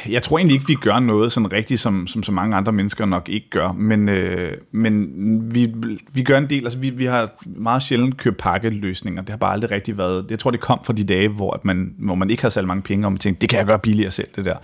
[0.09, 3.05] jeg tror egentlig ikke, vi gør noget sådan rigtigt, som, som så mange andre mennesker
[3.05, 5.09] nok ikke gør, men, øh, men
[5.53, 5.73] vi,
[6.13, 9.53] vi gør en del, altså vi, vi har meget sjældent købt pakkeløsninger, det har bare
[9.53, 12.29] aldrig rigtig været, jeg tror det kom fra de dage, hvor, at man, hvor man
[12.29, 14.45] ikke har særlig mange penge, og man tænkte, det kan jeg gøre billigere selv, det
[14.45, 14.55] der.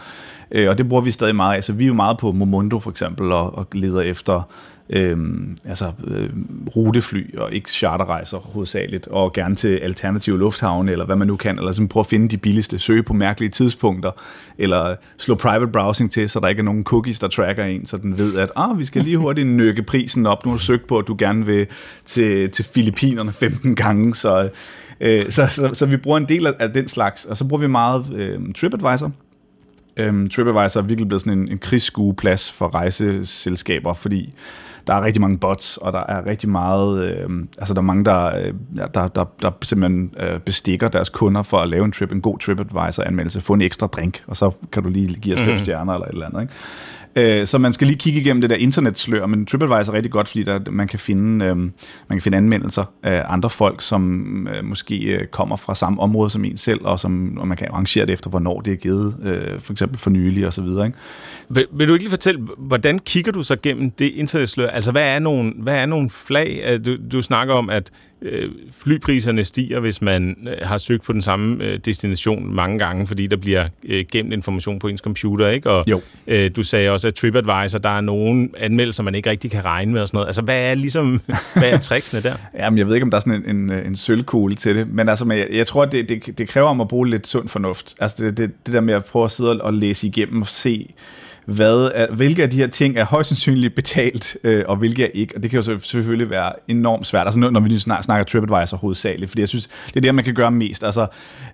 [0.51, 2.89] Øh, og det bruger vi stadig meget, altså vi er jo meget på Momondo for
[2.89, 4.49] eksempel, og, og leder efter
[4.89, 6.29] øhm, altså, øh,
[6.75, 11.57] rutefly og ikke charterrejser hovedsageligt, og gerne til alternative lufthavne, eller hvad man nu kan,
[11.59, 14.11] eller sådan prøve at finde de billigste, søge på mærkelige tidspunkter,
[14.57, 17.97] eller slå private browsing til, så der ikke er nogen cookies, der tracker en, så
[17.97, 20.87] den ved, at ah, vi skal lige hurtigt nøkke prisen op, nu har du søgt
[20.87, 21.67] på, at du gerne vil
[22.05, 24.49] til, til Filippinerne 15 gange, så,
[24.99, 27.67] øh, så, så, så vi bruger en del af, den slags, og så bruger vi
[27.67, 29.11] meget øh, TripAdvisor,
[29.97, 34.33] Øhm, TripAdvisor er virkelig blevet sådan en, en krigsskueplads for rejseselskaber, fordi
[34.87, 38.05] der er rigtig mange bots, og der er rigtig meget, øh, altså der er mange,
[38.05, 38.53] der, øh,
[38.93, 42.39] der, der, der simpelthen øh, bestikker deres kunder for at lave en trip, en god
[42.39, 45.59] TripAdvisor-anmeldelse, få en ekstra drink, og så kan du lige give os fem mm.
[45.59, 46.53] stjerner eller et eller andet, ikke?
[47.17, 50.27] Øh, så man skal lige kigge igennem det der internetslør, men TripAdvisor er rigtig godt,
[50.27, 51.71] fordi der, man, kan finde, øh, man
[52.11, 56.45] kan finde anmeldelser af andre folk, som øh, måske øh, kommer fra samme område som
[56.45, 59.59] en selv, og, som, og man kan arrangere det efter, hvornår det er givet, øh,
[59.59, 60.85] for eksempel for nylig og så videre.
[60.85, 60.97] Ikke?
[61.49, 64.69] Vil, vil du ikke lige fortælle, hvordan kigger du så gennem det internetslør?
[64.69, 66.63] Altså, hvad er nogle, hvad er nogle flag?
[66.67, 71.13] Øh, du, du snakker om, at øh, flypriserne stiger, hvis man øh, har søgt på
[71.13, 75.47] den samme øh, destination mange gange, fordi der bliver øh, gemt information på ens computer,
[75.47, 75.69] ikke?
[75.69, 76.01] Og jo.
[76.27, 79.91] Øh, du sagde også, at TripAdvisor, der er nogle anmeldelser, man ikke rigtig kan regne
[79.91, 80.27] med og sådan noget.
[80.27, 81.21] Altså, hvad er ligesom,
[81.59, 82.35] hvad er tricksene der?
[82.57, 85.09] Jamen, jeg ved ikke, om der er sådan en, en, en sølvkugle til det, men
[85.09, 87.95] altså, jeg, jeg tror, at det, det, det kræver om at bruge lidt sund fornuft.
[87.99, 90.93] Altså, det, det, det der med at prøve at sidde og læse igennem og se,
[91.45, 95.09] hvad er, hvilke af de her ting er højst sandsynligt betalt, øh, og hvilke er
[95.13, 95.35] ikke.
[95.35, 98.77] Og det kan jo selvfølgelig være enormt svært, altså når vi nu snakker, snakker TripAdvisor
[98.77, 100.83] hovedsageligt, fordi jeg synes, det er det, man kan gøre mest.
[100.83, 101.07] Altså,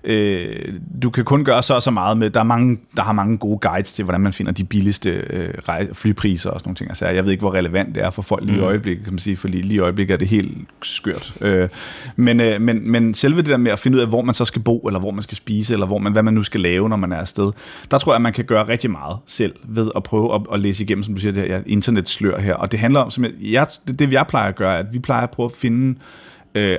[0.03, 0.73] øh,
[1.03, 3.37] du kan kun gøre så og så meget med, der er mange, der har mange
[3.37, 5.53] gode guides til, hvordan man finder de billigste øh,
[5.93, 6.89] flypriser og sådan nogle ting.
[6.89, 8.65] Altså, jeg ved ikke, hvor relevant det er for folk lige i mm.
[8.65, 11.33] øjeblikket, kan man sige, for lige i øjeblikket er det helt skørt.
[11.41, 11.69] Øh,
[12.15, 14.45] men, øh, men, men selve det der med at finde ud af, hvor man så
[14.45, 16.89] skal bo, eller hvor man skal spise, eller hvor man, hvad man nu skal lave,
[16.89, 17.51] når man er afsted,
[17.91, 20.41] der tror jeg, at man kan gøre rigtig meget selv ved ved at prøve at,
[20.53, 22.53] at læse igennem, som du siger, det her internetslør her.
[22.53, 24.99] Og det handler om, som jeg, jeg, det, det jeg plejer at gøre, at vi
[24.99, 26.30] plejer at prøve at finde øh,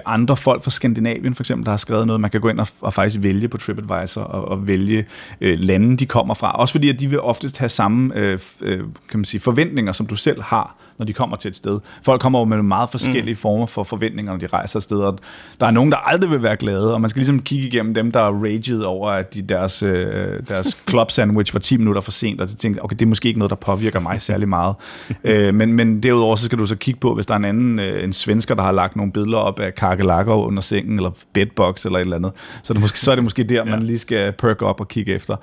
[0.06, 2.20] andre folk fra Skandinavien for eksempel, der har skrevet noget.
[2.20, 5.04] Man kan gå ind og, og faktisk vælge på TripAdvisor og, og vælge
[5.40, 6.52] øh, lande, de kommer fra.
[6.52, 10.06] Også fordi, at de vil oftest have samme øh, øh, kan man sige, forventninger, som
[10.06, 11.80] du selv har, når de kommer til et sted.
[12.02, 13.38] Folk kommer jo med meget forskellige mm.
[13.38, 14.98] former for forventninger, når de rejser et sted.
[14.98, 15.18] Og
[15.60, 18.12] der er nogen, der aldrig vil være glade, og man skal ligesom kigge igennem dem,
[18.12, 22.10] der er raged over, at de, deres, øh, deres club sandwich var 10 minutter for
[22.10, 24.74] sent, og de tænker, okay, det er måske ikke noget, der påvirker mig særlig meget.
[25.24, 27.78] øh, men, men derudover så skal du så kigge på, hvis der er en anden,
[27.78, 31.84] øh, en svensker, der har lagt nogle billeder op af kakelakker under sengen, eller bedbox
[31.86, 32.32] eller et eller andet.
[32.62, 33.64] Så, det måske, så er det måske der, ja.
[33.64, 35.36] man lige skal perk op og kigge efter.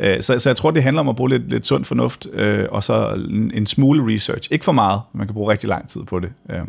[0.00, 2.66] Øh, så, så jeg tror, det handler om at bruge lidt, lidt sund fornuft, øh,
[2.70, 4.48] og så en, en smule research.
[4.52, 6.30] Ikke for meget, man kan bruge rigtig lang tid på det.
[6.50, 6.60] Øh.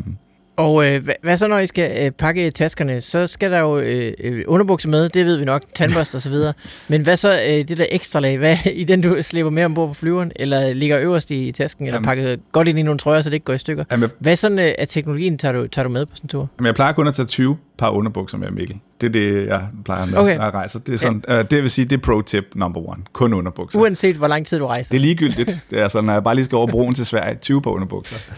[0.58, 3.00] Og øh, hvad, hvad så, når I skal øh, pakke taskerne?
[3.00, 6.30] Så skal der jo øh, øh, underbukser med, det ved vi nok, tandbørste og så
[6.30, 6.52] videre.
[6.88, 8.38] Men hvad så øh, det der ekstra lag?
[8.38, 10.32] Hvad i den, du slipper med ombord på flyveren?
[10.36, 11.86] Eller ligger øverst i tasken?
[11.86, 12.06] Eller Jamen.
[12.06, 13.84] pakket godt ind i nogle trøjer, så det ikke går i stykker?
[13.90, 16.48] Jamen, Hvad sådan øh, af teknologien tager du, tager du med på sådan en tur?
[16.58, 18.76] jamen, jeg plejer kun at tage 20 par underbukser med, Mikkel.
[19.00, 20.36] Det er det, jeg plejer med, Okay.
[20.36, 20.78] når jeg rejser.
[20.78, 21.42] Det, er sådan, ja.
[21.42, 23.02] det vil sige, det er pro-tip number one.
[23.12, 23.78] Kun underbukser.
[23.78, 24.90] Uanset hvor lang tid du rejser.
[24.92, 25.60] Det er ligegyldigt.
[25.70, 28.32] Det er altså, når jeg bare lige skal over broen til Sverige, 20 på underbukser.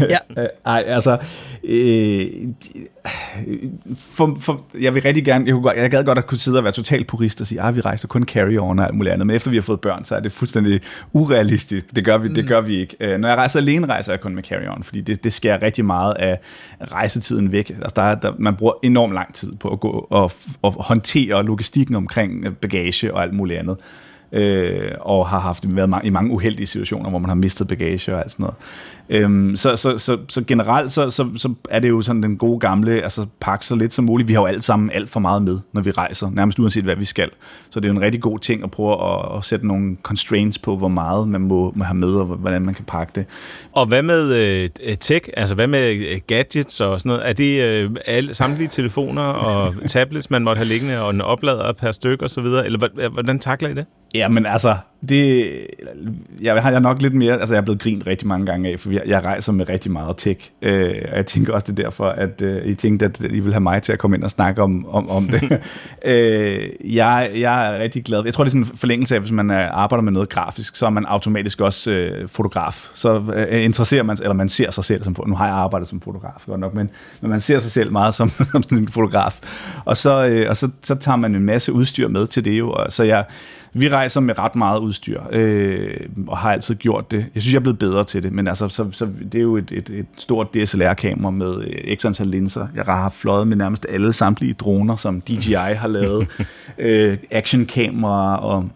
[0.00, 0.18] Ja.
[0.38, 1.18] Øh, Ej, altså...
[1.64, 2.20] Øh,
[3.98, 5.44] for, for, jeg vil rigtig gerne...
[5.46, 7.76] Jeg, kunne, jeg gad godt at kunne sidde og være totalt purist og sige, at
[7.76, 9.26] vi rejser kun carry-on og alt muligt andet.
[9.26, 10.80] Men efter vi har fået børn, så er det fuldstændig
[11.12, 11.96] urealistisk.
[11.96, 12.96] Det gør vi, det gør vi ikke.
[13.00, 15.84] Øh, når jeg rejser alene, rejser jeg kun med carry-on, fordi det, det skærer rigtig
[15.84, 16.38] meget af
[16.92, 17.70] rejsetiden væk.
[17.70, 20.32] Altså, der, er- der, man bruger enormt lang tid på at gå og,
[20.62, 23.76] og håndtere logistikken omkring øh, bagage og alt muligt andet
[24.32, 28.20] øh, og har haft været i mange uheldige situationer, hvor man har mistet bagage og
[28.20, 28.56] alt sådan noget.
[29.12, 32.58] Øhm, så, så, så, så generelt så, så, så er det jo sådan den gode
[32.58, 34.28] gamle, altså pakke så lidt som muligt.
[34.28, 36.96] Vi har jo alt sammen alt for meget med, når vi rejser, nærmest uanset hvad
[36.96, 37.30] vi skal.
[37.70, 40.58] Så det er jo en rigtig god ting at prøve at, at sætte nogle constraints
[40.58, 43.26] på, hvor meget man må, må have med, og hvordan man kan pakke det.
[43.72, 45.28] Og hvad med øh, tech?
[45.36, 47.28] Altså hvad med øh, gadgets og sådan noget?
[47.28, 51.72] Er det øh, alle, samtlige telefoner og tablets, man måtte have liggende, og en oplader
[51.72, 52.66] per stykke og så videre?
[52.66, 53.86] Eller hvordan takler I det?
[54.14, 54.76] Ja, men altså,
[55.08, 55.50] det,
[56.42, 58.80] jeg har jeg nok lidt mere, altså jeg er blevet grint rigtig mange gange af,
[58.80, 61.82] for jeg, jeg rejser med rigtig meget tech, øh, og jeg tænker også, det er
[61.82, 64.30] derfor, at øh, I tænkte, at I vil have mig til at komme ind og
[64.30, 65.42] snakke om, om, om det.
[66.12, 68.22] øh, jeg, jeg er rigtig glad.
[68.24, 70.76] Jeg tror, det er sådan en forlængelse af, hvis man er, arbejder med noget grafisk,
[70.76, 72.88] så er man automatisk også øh, fotograf.
[72.94, 76.00] Så øh, interesserer man, eller man ser sig selv som, nu har jeg arbejdet som
[76.00, 79.40] fotograf godt nok, men, men man ser sig selv meget som, som sådan en fotograf.
[79.84, 82.70] Og så, øh, og så, så tager man en masse udstyr med til det jo,
[82.70, 83.24] og så jeg,
[83.72, 87.26] vi rejser med ret meget udstyr, øh, og har altid gjort det.
[87.34, 89.56] Jeg synes, jeg er blevet bedre til det, men altså, så, så det er jo
[89.56, 92.66] et, et, et stort DSLR-kamera med øh, x antal linser.
[92.74, 96.28] Jeg har fløjet med nærmest alle samtlige droner, som DJI har lavet.
[96.78, 98.68] øh, actionkameraer og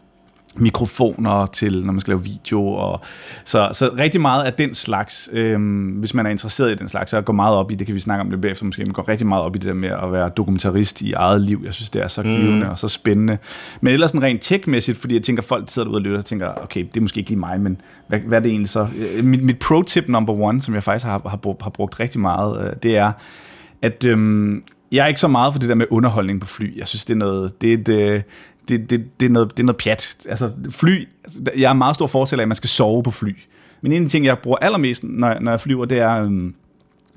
[0.56, 2.66] mikrofoner til, når man skal lave video.
[2.66, 3.00] Og,
[3.44, 7.10] så, så rigtig meget af den slags, øhm, hvis man er interesseret i den slags,
[7.10, 9.08] så går meget op i, det kan vi snakke om det bagefter måske, man går
[9.08, 11.62] rigtig meget op i det der med at være dokumentarist i eget liv.
[11.64, 12.70] Jeg synes, det er så givende mm.
[12.70, 13.38] og så spændende.
[13.80, 16.48] Men ellers sådan rent tech-mæssigt, fordi jeg tænker, folk sidder derude og lytter og tænker,
[16.62, 18.88] okay, det er måske ikke lige mig, men hvad, hvad er det egentlig så?
[19.16, 22.20] Øh, Mit, mit pro-tip number one, som jeg faktisk har, har, brugt, har brugt rigtig
[22.20, 23.12] meget, øh, det er,
[23.82, 24.62] at øhm,
[24.92, 26.78] jeg er ikke så meget for det der med underholdning på fly.
[26.78, 28.22] Jeg synes, det er noget, det er et, øh,
[28.68, 30.16] det, det, det, er noget, det er noget pjat.
[30.28, 33.36] Altså fly, altså, jeg er meget stor fortæller af, at man skal sove på fly.
[33.80, 36.54] Men en af de ting, jeg bruger allermest, når, når jeg flyver, det er, øhm,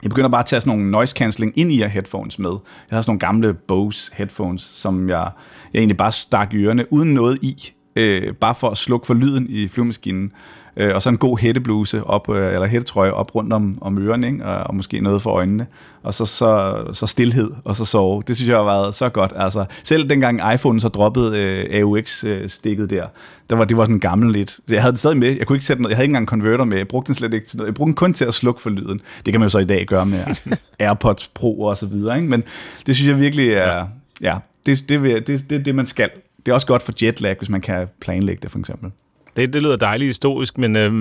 [0.03, 2.49] jeg begynder bare at tage sådan nogle noise cancelling ind i headphones med.
[2.89, 5.29] Jeg har sådan nogle gamle Bose headphones, som jeg,
[5.73, 9.13] jeg egentlig bare stak i ørerne, uden noget i, øh, bare for at slukke for
[9.13, 10.31] lyden i flyvemaskinen.
[10.79, 14.27] Øh, og så en god hættebluse op, øh, eller hættetrøje op rundt om, om ørerne,
[14.27, 14.45] ikke?
[14.45, 15.67] Og, og måske noget for øjnene.
[16.03, 18.23] Og så, så, så stillhed, og så sove.
[18.27, 19.31] Det synes jeg har været så godt.
[19.35, 23.05] Altså, selv dengang iPhone så droppede øh, AUX-stikket der,
[23.49, 24.59] der var, det var sådan gammel lidt.
[24.69, 25.37] Jeg havde det stadig med.
[25.37, 25.91] Jeg kunne ikke sætte noget.
[25.91, 26.77] Jeg havde ikke engang en converter med.
[26.77, 27.67] Jeg brugte den slet ikke til noget.
[27.67, 29.01] Jeg brugte den kun til at slukke for lyden.
[29.25, 30.19] Det kan man jo så i dag gøre med
[30.79, 32.15] AirPods Pro og så videre.
[32.17, 32.29] Ikke?
[32.29, 32.43] Men
[32.85, 33.87] det synes jeg virkelig er...
[34.21, 36.09] Ja, det, det, jeg- det, det er det, man skal.
[36.45, 38.91] Det er også godt for jetlag, hvis man kan planlægge det, for eksempel.
[39.37, 40.91] Det, det lyder dejligt historisk, men øh,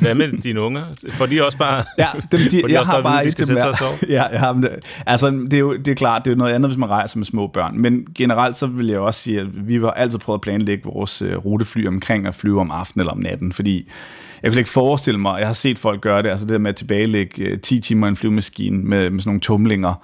[0.00, 0.82] hvad med dine unger?
[1.12, 1.84] For de også bare...
[1.98, 3.58] Ja, dem, de, de jeg har bare sætte dem
[4.08, 4.64] ja, jeg har.
[5.06, 7.26] Altså, det er jo det er klart, det er noget andet, hvis man rejser med
[7.26, 7.78] små børn.
[7.78, 11.22] Men generelt så vil jeg også sige, at vi har altid prøvet at planlægge vores
[11.22, 13.90] uh, rutefly omkring at flyve om aftenen eller om natten, fordi
[14.42, 16.70] jeg kunne ikke forestille mig, jeg har set folk gøre det, altså det der med
[16.70, 19.94] at tilbagelægge uh, 10 timer i en flyvemaskine med, med sådan nogle tumlinger,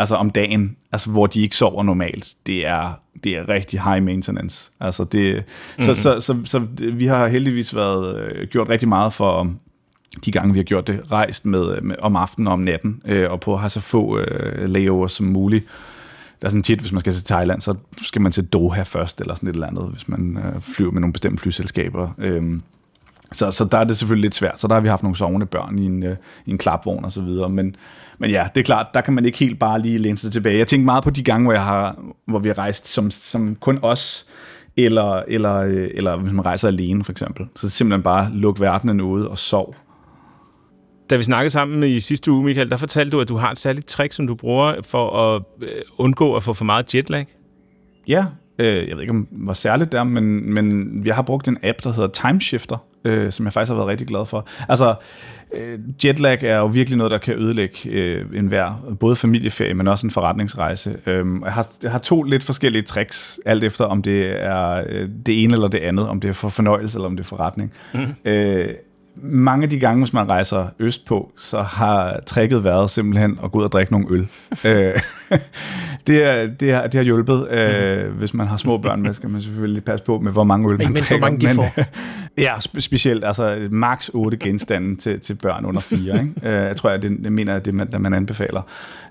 [0.00, 2.92] altså om dagen, altså hvor de ikke sover normalt, det er,
[3.24, 4.70] det er rigtig high maintenance.
[4.80, 5.84] Altså det, mm-hmm.
[5.84, 6.58] så, så, så, så,
[6.92, 9.52] vi har heldigvis været, øh, gjort rigtig meget for
[10.24, 13.30] de gange, vi har gjort det, rejst med, med om aftenen og om natten, øh,
[13.30, 15.64] og på at have så få øh, layovers som muligt.
[16.40, 19.20] Der er sådan tit, hvis man skal til Thailand, så skal man til Doha først,
[19.20, 22.08] eller sådan et eller andet, hvis man øh, flyver med nogle bestemte flyselskaber.
[22.18, 22.62] Øhm,
[23.32, 24.60] så, så der er det selvfølgelig lidt svært.
[24.60, 26.16] Så der har vi haft nogle sovende børn i en, øh,
[26.46, 27.48] i en klapvogn og så videre.
[27.48, 27.76] Men,
[28.18, 30.58] men ja, det er klart, der kan man ikke helt bare lige læne sig tilbage.
[30.58, 33.54] Jeg tænker meget på de gange, hvor, jeg har, hvor vi har rejst som, som
[33.54, 34.26] kun os,
[34.76, 37.46] eller, eller, øh, eller hvis man rejser alene for eksempel.
[37.56, 39.74] Så simpelthen bare luk verdenen ude og sov.
[41.10, 43.58] Da vi snakkede sammen i sidste uge, Michael, der fortalte du, at du har et
[43.58, 47.26] særligt trick, som du bruger for at øh, undgå at få for meget jetlag.
[48.08, 48.26] Ja,
[48.58, 51.58] øh, jeg ved ikke, om hvor særligt det er, men, men jeg har brugt en
[51.62, 54.46] app, der hedder Timeshifter, øh, som jeg faktisk har været rigtig glad for.
[54.68, 54.94] Altså,
[55.54, 60.06] øh, jetlag er jo virkelig noget, der kan ødelægge øh, enhver, både familieferie, men også
[60.06, 60.96] en forretningsrejse.
[61.06, 65.08] Øh, jeg, har, jeg har to lidt forskellige tricks, alt efter om det er øh,
[65.26, 67.72] det ene eller det andet, om det er for fornøjelse eller om det er forretning.
[67.94, 68.30] Mm.
[68.30, 68.68] Øh,
[69.16, 73.52] mange af de gange, hvis man rejser øst på, så har tricket været simpelthen at
[73.52, 74.28] gå ud og drikke nogle øl.
[74.64, 74.94] Øh,
[76.06, 77.48] det, er, det, har, det har hjulpet.
[77.50, 80.68] Øh, hvis man har små børn med, skal man selvfølgelig passe på med, hvor mange
[80.70, 81.18] øl man Men drikker.
[81.18, 81.74] hvor mange de får.
[82.38, 83.24] ja, spe- specielt.
[83.24, 85.98] Altså max 8 genstande til, til børn under 4.
[85.98, 86.32] Ikke?
[86.42, 88.62] Øh, jeg tror, jeg, det, det mener jeg, det man, man anbefaler.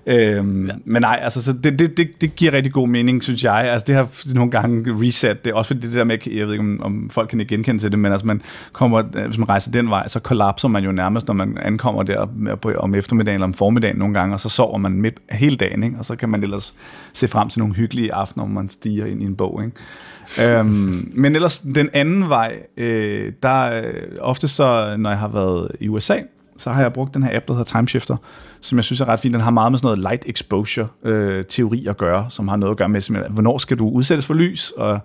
[0.06, 0.72] Øhm, ja.
[0.84, 3.54] Men nej, altså, så det, det, det, det giver rigtig god mening, synes jeg.
[3.54, 5.52] Altså, det har nogle gange reset det.
[5.52, 7.90] Også fordi det der med, jeg ved ikke, om, om folk kan ikke genkende til
[7.90, 11.26] det, men altså, man kommer, hvis man rejser den vej, så kollapser man jo nærmest,
[11.26, 12.26] når man ankommer der
[12.78, 15.96] om eftermiddagen eller om formiddagen nogle gange, og så sover man midt hele dagen, ikke?
[15.98, 16.74] og så kan man ellers
[17.12, 19.62] se frem til nogle hyggelige aftener, hvor man stiger ind i en bog.
[19.64, 20.58] Ikke?
[20.58, 25.68] øhm, men ellers den anden vej, øh, der øh, ofte så, når jeg har været
[25.80, 26.16] i USA,
[26.56, 28.16] så har jeg brugt den her app, der hedder Timeshifter,
[28.60, 29.32] som jeg synes er ret fint.
[29.32, 32.70] Den har meget med sådan noget light exposure øh, teori at gøre, som har noget
[32.70, 34.98] at gøre med, hvornår skal du udsættes for lys, og,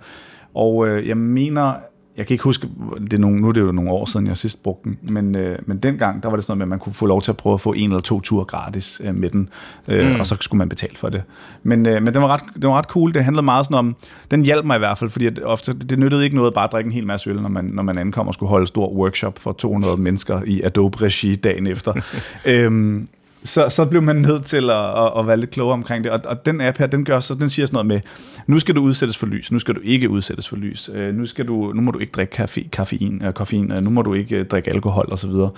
[0.55, 1.73] og øh, jeg mener,
[2.17, 2.69] jeg kan ikke huske,
[3.01, 5.35] det er nogle, nu er det jo nogle år siden, jeg sidst brugte den, men,
[5.35, 7.31] øh, men dengang, der var det sådan noget med, at man kunne få lov til
[7.31, 9.49] at prøve at få en eller to ture gratis øh, med den,
[9.89, 10.19] øh, mm.
[10.19, 11.23] og så skulle man betale for det.
[11.63, 13.95] Men, øh, men den, var ret, den var ret cool, det handlede meget sådan om,
[14.31, 16.67] den hjalp mig i hvert fald, fordi at ofte, det nyttede ikke noget at bare
[16.67, 19.39] drikke en hel masse øl, når man, når man ankom og skulle holde stor workshop
[19.39, 21.93] for 200 mennesker i Adobe-regi dagen efter.
[22.45, 23.07] øhm,
[23.45, 26.11] så, så blev man nødt til at, at, at være lidt klogere omkring det.
[26.11, 27.99] Og, og den app her, den, gør så, den siger sådan noget med,
[28.47, 31.25] nu skal du udsættes for lys, nu skal du ikke udsættes for lys, øh, nu,
[31.25, 34.13] skal du, nu må du ikke drikke kaffe, kaffein, øh, koffein, øh, nu må du
[34.13, 35.31] ikke øh, drikke alkohol osv.
[35.31, 35.49] Så,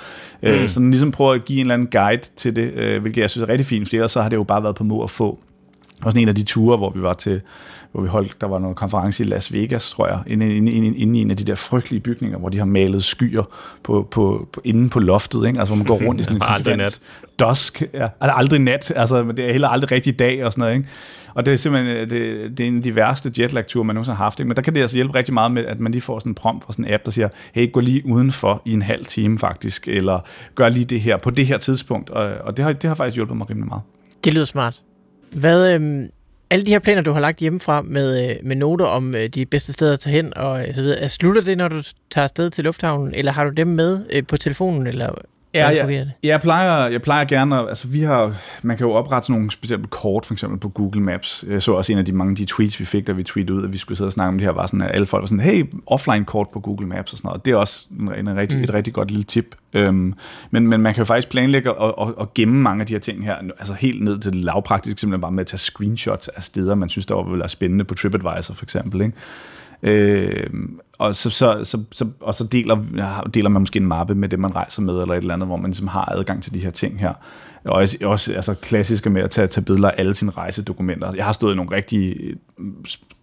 [0.43, 0.67] øh, mm.
[0.67, 3.30] så den ligesom prøver at give en eller anden guide til det, øh, hvilket jeg
[3.30, 5.12] synes er rigtig fint, for ellers så har det jo bare været på må at
[5.12, 5.39] få.
[6.02, 7.41] Og sådan en af de ture, hvor vi var til,
[7.91, 10.97] hvor vi holdt, der var noget konference i Las Vegas, tror jeg, inde, inde, inde,
[10.97, 13.43] inde i en af de der frygtelige bygninger, hvor de har malet skyer
[13.84, 15.60] på, på, på, inde på loftet, ikke?
[15.60, 17.02] altså hvor man går rundt i sådan en konstant
[17.39, 20.62] dusk, ja, altså aldrig nat, altså men det er heller aldrig rigtig dag og sådan
[20.62, 20.89] noget, ikke?
[21.34, 24.23] Og det er simpelthen det, det er en af de værste jetlag-ture, man nogensinde har
[24.23, 24.47] haft, ikke?
[24.47, 26.36] men der kan det altså hjælpe rigtig meget med, at man lige får sådan en
[26.36, 29.39] prompt fra sådan en app, der siger, hey, gå lige udenfor i en halv time
[29.39, 30.19] faktisk, eller
[30.56, 33.15] gør lige det her på det her tidspunkt, og, og det, har, det har faktisk
[33.15, 33.84] hjulpet mig rimelig meget.
[34.23, 34.82] Det lyder smart.
[35.32, 36.10] Hvad, øhm,
[36.50, 39.46] alle de her planer, du har lagt hjemmefra med, øh, med noter om øh, de
[39.46, 41.82] bedste steder at tage hen og øh, så videre, slutter det, når du
[42.12, 45.16] tager afsted til lufthavnen, eller har du dem med på telefonen, eller
[45.54, 49.26] Ja, ja, jeg, plejer, jeg plejer gerne, at, altså vi har, man kan jo oprette
[49.26, 51.46] sådan nogle specielle kort, for eksempel på Google Maps.
[51.50, 53.64] Jeg så også en af de mange de tweets, vi fik, da vi tweetede ud,
[53.64, 55.28] at vi skulle sidde og snakke om det her, var sådan, at alle folk var
[55.28, 57.46] sådan, hey, offline kort på Google Maps og sådan noget.
[57.46, 58.64] Det er også en, en, rigtig, mm.
[58.64, 59.56] et rigtig godt lille tip.
[59.74, 60.14] Øhm,
[60.52, 63.00] men, men man kan jo faktisk planlægge og, og, og gemme mange af de her
[63.00, 66.44] ting her, altså helt ned til det lavpraktiske, simpelthen bare med at tage screenshots af
[66.44, 69.18] steder, man synes, der var være spændende på TripAdvisor for eksempel, ikke?
[69.84, 70.50] Øh,
[70.98, 72.78] og så, så, så, så, og så deler,
[73.34, 75.58] deler man måske en mappe med det, man rejser med, eller et eller andet, hvor
[75.58, 77.13] man ligesom har adgang til de her ting her.
[77.66, 81.13] Og også, også altså, klassiske med at tage, tage billeder af alle sine rejsedokumenter.
[81.16, 82.66] Jeg har stået i nogle rigtig øh,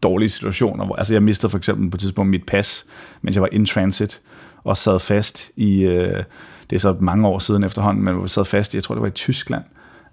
[0.03, 2.87] dårlige situationer, hvor altså, jeg mistede for eksempel på et tidspunkt mit pas,
[3.23, 4.21] mens jeg var in transit,
[4.65, 6.23] og sad fast i, øh,
[6.71, 9.03] det er så mange år siden efterhånden, men jeg sad fast i, jeg tror det
[9.03, 9.65] var i Tyskland,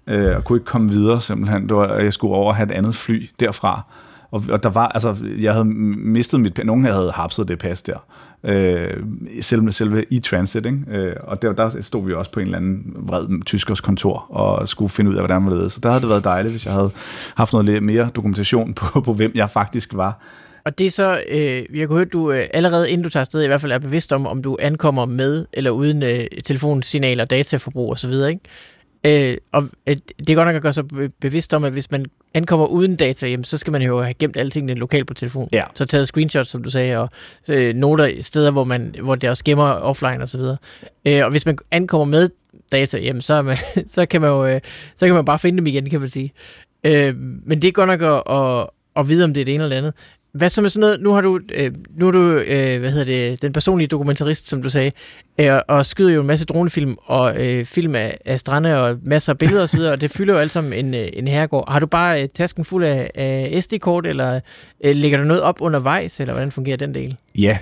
[0.06, 1.68] øh, og kunne ikke komme videre simpelthen.
[1.68, 3.82] Det var, jeg skulle over og have et andet fly derfra,
[4.32, 6.64] og, og der var, altså, jeg havde mistet mit pas.
[6.64, 8.04] Nogen havde hapset det pas der.
[8.44, 8.96] Øh,
[9.40, 10.78] selve, selve i transit, ikke?
[10.90, 14.68] Øh, og der, der stod vi også på en eller anden vred tyskers kontor og
[14.68, 15.70] skulle finde ud af, hvordan man ledede.
[15.70, 16.90] Så der havde det været dejligt, hvis jeg havde
[17.36, 20.22] haft noget lidt mere dokumentation på, på hvem jeg faktisk var.
[20.64, 23.20] Og det er så, øh, jeg kunne høre, at du øh, allerede inden du tager
[23.20, 27.20] afsted, i hvert fald er bevidst om, om du ankommer med eller uden øh, telefonsignal
[27.20, 28.40] og dataforbrug osv., ikke?
[29.04, 30.84] Øh, og øh, det er godt nok at gøre sig
[31.20, 34.36] bevidst om, at hvis man ankommer uden data, jamen, så skal man jo have gemt
[34.36, 35.48] alle tingene lokalt på telefonen.
[35.52, 35.64] Ja.
[35.74, 37.08] Så taget screenshots, som du sagde, og
[37.48, 40.40] øh, noter steder, hvor, man, hvor det også gemmer offline osv.
[41.04, 42.30] Øh, og hvis man ankommer med
[42.72, 44.60] data, jamen, så, man, så, kan man jo, øh,
[44.96, 46.32] så kan man bare finde dem igen, kan man sige.
[46.84, 49.64] Øh, men det er godt nok at, at, at vide, om det er det ene
[49.64, 49.94] eller andet.
[50.34, 53.04] Hvad så med sådan noget, nu har du, øh, nu er du øh, hvad hedder
[53.04, 54.90] det, den personlige dokumentarist, som du sagde,
[55.38, 59.32] øh, og skyder jo en masse dronefilm og øh, film af, af strande og masser
[59.32, 61.72] af billeder osv., og det fylder jo alt sammen en, øh, en herregård.
[61.72, 64.40] Har du bare øh, tasken fuld af, af SD-kort, eller
[64.84, 67.16] øh, lægger du noget op undervejs, eller hvordan fungerer den del?
[67.34, 67.58] Ja.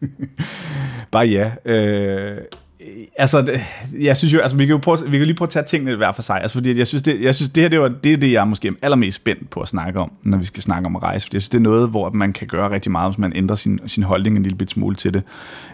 [1.12, 1.52] bare ja.
[1.64, 2.38] Øh,
[2.80, 3.60] Øh, altså,
[4.00, 5.96] jeg synes jo, altså, vi kan jo prøve, vi kan lige prøve at tage tingene
[5.96, 8.12] hver for sig, altså, fordi jeg synes, det, jeg synes, det her, det, var, det
[8.12, 10.86] er det, jeg er måske allermest spændt på at snakke om, når vi skal snakke
[10.86, 13.12] om at rejse, fordi jeg synes, det er noget, hvor man kan gøre rigtig meget,
[13.12, 15.22] hvis man ændrer sin, sin holdning en lille bit smule til det.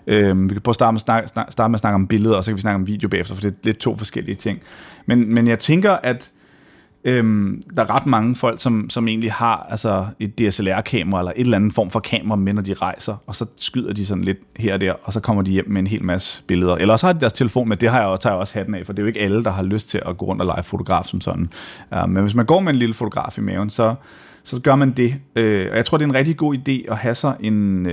[0.07, 2.45] Øhm, vi kan prøve at starte med, snak, starte med at snakke om billeder, og
[2.45, 4.61] så kan vi snakke om video bagefter, for det er lidt to forskellige ting.
[5.07, 6.31] Men, men jeg tænker, at
[7.07, 11.41] Øhm, der er ret mange folk, som, som egentlig har altså et DSLR-kamera eller et
[11.41, 14.39] eller andet form for kamera med, når de rejser, og så skyder de sådan lidt
[14.57, 16.75] her og der, og så kommer de hjem med en hel masse billeder.
[16.75, 18.87] Eller så har de deres telefon med, det har jeg, tager jeg også hatten af,
[18.87, 20.63] for det er jo ikke alle, der har lyst til at gå rundt og lege
[20.63, 21.51] fotograf som sådan.
[21.93, 23.95] Uh, men hvis man går med en lille fotograf i maven, så,
[24.45, 25.11] så gør man det.
[25.11, 27.93] Uh, og jeg tror, det er en rigtig god idé at have sig en, uh,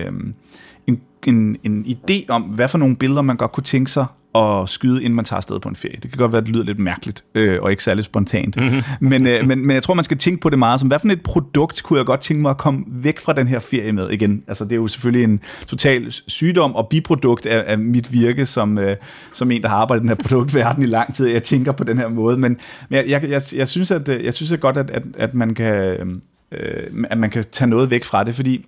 [0.88, 4.70] en en, en idé om, hvad for nogle billeder man godt kunne tænke sig at
[4.70, 5.96] skyde, inden man tager afsted på en ferie.
[6.04, 8.56] Det kan godt være, at det lyder lidt mærkeligt, øh, og ikke særlig spontant.
[8.56, 8.82] Mm-hmm.
[9.10, 11.08] Men, øh, men, men jeg tror, man skal tænke på det meget som, hvad for
[11.08, 14.10] et produkt kunne jeg godt tænke mig at komme væk fra den her ferie med
[14.10, 14.44] igen?
[14.48, 18.78] Altså, det er jo selvfølgelig en total sygdom og biprodukt af, af mit virke som,
[18.78, 18.96] øh,
[19.34, 21.28] som en, der har arbejdet i den her produktverden i lang tid.
[21.28, 22.58] Jeg tænker på den her måde, men,
[22.90, 25.34] men jeg, jeg, jeg, jeg synes, at øh, jeg synes at godt, at, at, at,
[25.34, 28.66] man kan, øh, at man kan tage noget væk fra det, fordi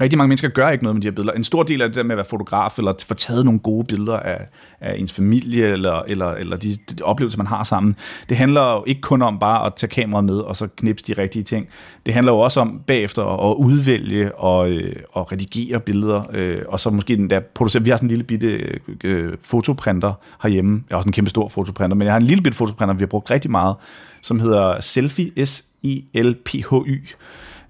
[0.00, 1.32] Rigtig mange mennesker gør ikke noget med de her billeder.
[1.32, 3.84] En stor del af det der med at være fotograf, eller få taget nogle gode
[3.84, 4.46] billeder af,
[4.80, 7.96] af ens familie, eller, eller, eller de, de oplevelser, man har sammen,
[8.28, 11.22] det handler jo ikke kun om bare at tage kameraet med, og så knipse de
[11.22, 11.68] rigtige ting.
[12.06, 16.80] Det handler jo også om bagefter at udvælge og, øh, og redigere billeder, øh, og
[16.80, 17.82] så måske den der producere.
[17.82, 20.82] Vi har sådan en lille bitte øh, fotoprinter herhjemme.
[20.88, 23.02] Jeg har også en kæmpe stor fotoprinter, men jeg har en lille bitte fotoprinter, vi
[23.02, 23.76] har brugt rigtig meget,
[24.22, 27.14] som hedder Selfie, S-I-L-P-H-Y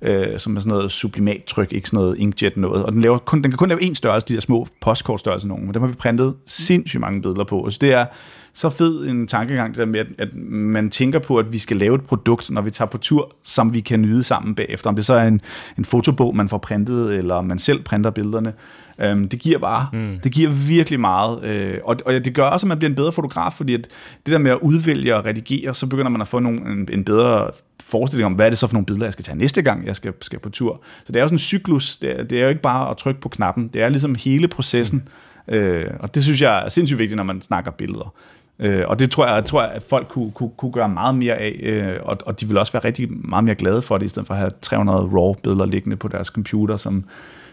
[0.02, 2.84] øh, som er sådan noget sublimattryk, ikke sådan noget inkjet noget.
[2.84, 5.68] Og den, laver kun, den kan kun lave en størrelse, de der små postkortstørrelse nogen.
[5.68, 7.70] Og dem har vi printet sindssygt mange billeder på.
[7.70, 8.06] Så det er
[8.52, 11.76] så fed en tankegang, det der med, at, at man tænker på, at vi skal
[11.76, 14.90] lave et produkt, når vi tager på tur, som vi kan nyde sammen bagefter.
[14.90, 15.40] Om det så er en,
[15.78, 18.52] en fotobog, man får printet, eller man selv printer billederne.
[19.00, 20.18] Øhm, det giver bare, mm.
[20.22, 21.44] det giver virkelig meget.
[21.44, 23.88] Øh, og, og det gør også, at man bliver en bedre fotograf, fordi at
[24.26, 27.04] det der med at udvælge og redigere, så begynder man at få nogle, en, en
[27.04, 27.50] bedre
[27.90, 29.96] forestilling om, hvad er det så for nogle billeder, jeg skal tage næste gang, jeg
[29.96, 30.80] skal, skal på tur.
[31.04, 31.96] Så det er jo sådan en cyklus.
[31.96, 33.68] Det er, det er jo ikke bare at trykke på knappen.
[33.68, 35.08] Det er ligesom hele processen.
[35.48, 35.54] Mm.
[35.54, 38.14] Øh, og det synes jeg er sindssygt vigtigt, når man snakker billeder.
[38.58, 41.34] Øh, og det tror jeg, jeg tror, at folk kunne, kunne, kunne gøre meget mere
[41.34, 44.08] af, øh, og, og de vil også være rigtig meget mere glade for det, i
[44.08, 47.04] stedet for at have 300 RAW-billeder liggende på deres computer, som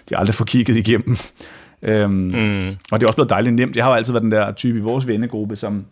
[0.10, 1.18] de aldrig får kigget igennem.
[1.82, 2.68] øhm, mm.
[2.92, 3.76] Og det er også blevet dejligt nemt.
[3.76, 5.86] Jeg har jo altid været den der type i vores vennegruppe, som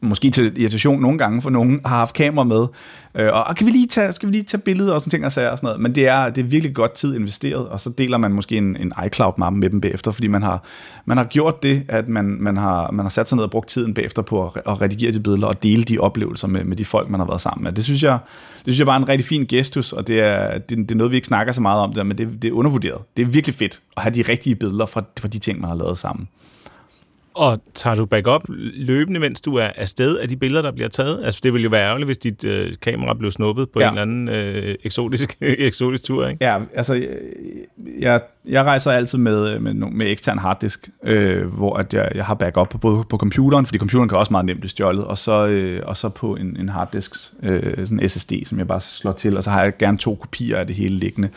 [0.00, 2.66] måske til irritation nogle gange, for nogen har haft kamera med,
[3.14, 5.24] øh, og og kan vi lige tage, skal vi lige tage billeder og sådan ting
[5.24, 7.80] og sager og sådan noget, men det er, det er virkelig godt tid investeret, og
[7.80, 10.62] så deler man måske en, en iCloud-mappe med dem bagefter, fordi man har,
[11.04, 13.68] man har gjort det, at man, man, har, man har sat sig ned og brugt
[13.68, 16.84] tiden bagefter på at, at redigere de billeder og dele de oplevelser med, med de
[16.84, 17.72] folk, man har været sammen med.
[17.72, 18.18] Det synes jeg,
[18.56, 20.94] det synes jeg bare er en rigtig fin gestus, og det er, det, det er
[20.94, 23.02] noget, vi ikke snakker så meget om, det, men det, det er undervurderet.
[23.16, 25.76] Det er virkelig fedt at have de rigtige billeder fra, fra de ting, man har
[25.76, 26.28] lavet sammen.
[27.36, 28.42] Og tager du backup
[28.74, 31.24] løbende, mens du er afsted af de billeder, der bliver taget?
[31.24, 33.86] Altså, det ville jo være ærgerligt, hvis dit øh, kamera blev snuppet på ja.
[33.86, 35.36] en eller anden øh, eksotisk,
[35.68, 36.44] eksotisk tur, ikke?
[36.44, 37.06] Ja, altså,
[37.98, 42.34] jeg, jeg rejser altid med, med, med ekstern harddisk, øh, hvor at jeg, jeg har
[42.34, 45.46] backup på, både på computeren, fordi computeren kan også meget nemt blive stjålet, og så,
[45.46, 49.12] øh, og så på en, en harddisk, øh, sådan en SSD, som jeg bare slår
[49.12, 51.28] til, og så har jeg gerne to kopier af det hele liggende.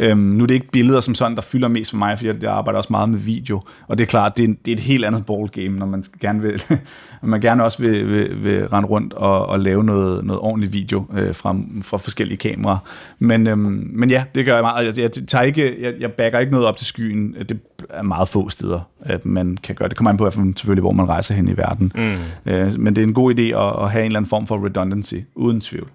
[0.00, 2.42] Øhm, nu er det ikke billeder som sådan, der fylder mest for mig, fordi jeg,
[2.42, 4.80] jeg arbejder også meget med video, og det er klart, det er, det er et
[4.80, 6.62] helt andet ballgame, når man gerne vil,
[7.22, 11.04] man gerne også vil, vil, vil rende rundt og, og lave noget, noget ordentligt video
[11.12, 12.78] øh, fra, fra forskellige kameraer.
[13.18, 14.86] Men, øhm, men ja, det gør jeg meget.
[14.86, 17.34] Jeg, jeg, tager ikke, jeg, jeg backer ikke noget op til skyen.
[17.48, 17.58] Det
[17.90, 19.90] er meget få steder, at man kan gøre det.
[19.90, 21.92] Det kommer an på, selvfølgelig, hvor man rejser hen i verden.
[21.94, 22.52] Mm.
[22.52, 24.66] Øh, men det er en god idé at, at have en eller anden form for
[24.66, 25.88] redundancy, uden tvivl.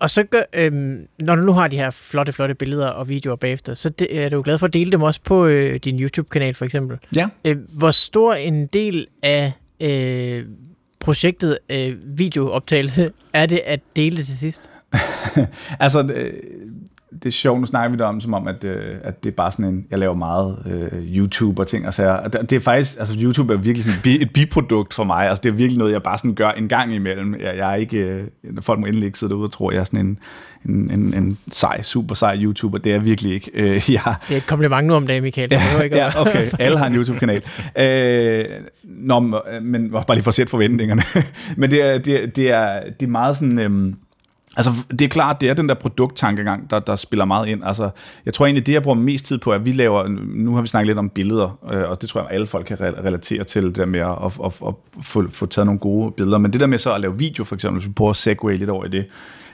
[0.00, 3.36] Og så gør, øhm, når du nu har de her flotte, flotte billeder og videoer
[3.36, 6.54] bagefter, så det, er du glad for at dele dem også på øh, din YouTube-kanal
[6.54, 6.98] for eksempel.
[7.16, 7.28] Ja.
[7.44, 10.44] Øh, hvor stor en del af øh,
[11.00, 14.70] projektet øh, videooptagelse er det at dele det til sidst?
[15.80, 16.10] altså,
[17.12, 19.34] det, er sjovt, nu snakker vi det om, som om, at, øh, at det er
[19.34, 22.28] bare sådan en, jeg laver meget øh, YouTube og ting og sager.
[22.28, 25.28] Det, det er faktisk, altså YouTube er virkelig sådan et, bi, et biprodukt for mig.
[25.28, 27.34] Altså det er virkelig noget, jeg bare sådan gør en gang imellem.
[27.34, 28.24] Jeg, jeg er ikke, øh,
[28.60, 30.18] folk må endelig ikke sidde derude og tro, at jeg er sådan en,
[30.64, 32.78] en, en, en sej, super sej YouTuber.
[32.78, 33.50] Det er jeg virkelig ikke.
[33.54, 35.48] Øh, jeg, det er et kompliment nu om dagen, Michael.
[35.50, 36.46] Ja, ikke ja, okay.
[36.58, 37.42] Alle har en YouTube-kanal.
[37.80, 38.44] øh,
[38.84, 39.20] nå,
[39.62, 41.02] men bare lige for at sætte forventningerne.
[41.56, 43.58] men det er, det, er, det, er, det er meget sådan...
[43.58, 43.94] Øh,
[44.56, 47.64] Altså, det er klart, det er den der produkttankegang, der, der spiller meget ind.
[47.64, 47.90] Altså,
[48.24, 50.68] jeg tror egentlig, det jeg bruger mest tid på, at vi laver, nu har vi
[50.68, 53.76] snakket lidt om billeder, øh, og det tror jeg, alle folk kan relatere til, det
[53.76, 56.38] der med at, at, at, at få, få taget nogle gode billeder.
[56.38, 58.56] Men det der med så at lave video, for eksempel, hvis vi prøver at segue
[58.56, 59.06] lidt over i det,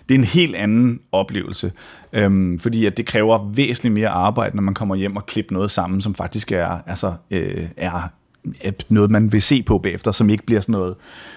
[0.09, 1.72] det er en helt anden oplevelse,
[2.12, 5.70] øhm, fordi at det kræver væsentligt mere arbejde, når man kommer hjem og klipper noget
[5.70, 8.09] sammen, som faktisk er, altså, øh, er
[8.88, 10.94] noget, man vil se på bagefter, som ikke bliver sådan noget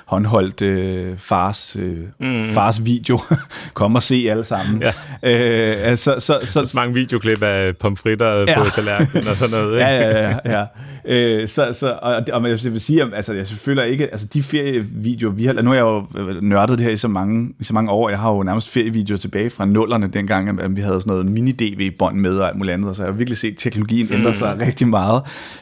[0.09, 2.47] håndholdt øh, fars, øh, mm.
[2.47, 3.19] fars video.
[3.73, 4.81] Kom og se alle sammen.
[4.81, 4.89] Ja.
[5.23, 8.63] Øh, altså, så, så, så, mange videoklip af pomfritter ja.
[8.63, 9.73] på tallerkenen og sådan noget.
[9.79, 9.85] Ikke?
[9.85, 10.59] Ja, ja, ja.
[10.59, 10.65] ja.
[11.05, 15.31] Øh, så, så, og, og jeg vil sige, altså, jeg føler ikke, altså de ferievideoer,
[15.33, 16.05] vi har, nu har jeg jo
[16.41, 19.17] nørdet det her i så mange, i så mange år, jeg har jo nærmest ferievideoer
[19.17, 22.95] tilbage fra nullerne, dengang at vi havde sådan noget mini-DV-bånd med og alt muligt andet,
[22.95, 24.61] så jeg har virkelig set teknologien ændre sig mm.
[24.61, 25.21] rigtig meget.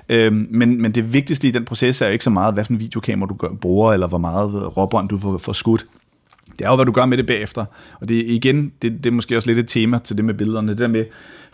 [0.09, 2.73] Øh, men, men det vigtigste i den proces er jo ikke så meget, hvad for
[2.73, 5.85] en videokamera du gør, bruger, eller hvor meget Øh, råbånd du får, får skudt.
[6.59, 7.65] Det er jo, hvad du gør med det bagefter.
[7.99, 10.33] Og det er igen, det, det er måske også lidt et tema til det med
[10.33, 10.71] billederne.
[10.71, 11.05] Det der med,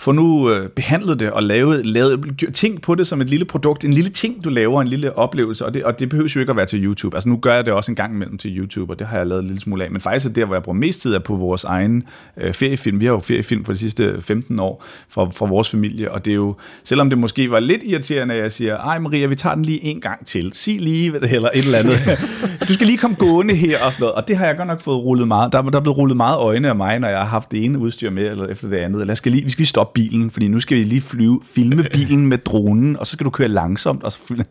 [0.04, 3.86] få nu øh, behandlet det og lavet, lavet ting på det som et lille produkt,
[3.86, 6.50] en lille ting, du laver, en lille oplevelse, og det, og det behøver jo ikke
[6.50, 7.18] at være til YouTube.
[7.18, 9.28] Altså nu gør jeg det også en gang imellem til YouTube, og det har jeg
[9.28, 11.20] lavet en lille smule af, men faktisk er der, hvor jeg bruger mest tid, er
[11.20, 12.04] på vores egen
[12.38, 13.00] øh, feriefilm.
[13.00, 16.32] Vi har jo feriefilm for de sidste 15 år fra, fra vores familie, og det
[16.32, 19.56] er jo, selvom det måske var lidt irriterende, at jeg siger, ej Maria, vi tager
[19.56, 20.54] den lige en gang til.
[20.54, 21.98] Sig lige, hvad det heller et eller andet.
[22.68, 24.82] du skal lige komme gående her og sådan noget, og det har jeg godt nok
[24.82, 25.54] fået rullet meget.
[25.54, 27.80] Der, der er blevet rullet meget øjne af mig, når jeg har haft det ene
[27.80, 29.02] udstyr med, eller efter det andet.
[29.02, 31.42] Eller jeg skal lige, vi skal lige stoppe bilen, fordi nu skal vi lige flyve,
[31.46, 34.04] filme bilen med dronen, og så skal du køre langsomt.
[34.04, 34.46] Og så fylde.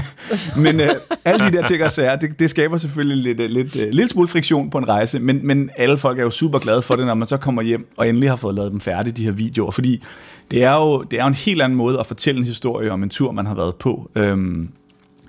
[0.64, 0.88] men øh,
[1.24, 4.10] alle de der ting og sager, det, det skaber selvfølgelig lidt, øh, lidt, lidt, lidt
[4.10, 7.06] smule friktion på en rejse, men, men alle folk er jo super glade for det,
[7.06, 9.70] når man så kommer hjem og endelig har fået lavet dem færdige, de her videoer,
[9.70, 10.02] fordi
[10.50, 13.02] det er jo, det er jo en helt anden måde at fortælle en historie om
[13.02, 14.10] en tur, man har været på.
[14.14, 14.68] Øhm,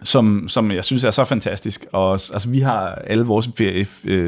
[0.05, 1.85] som, som jeg synes er så fantastisk.
[1.91, 3.49] Og, altså, vi har alle vores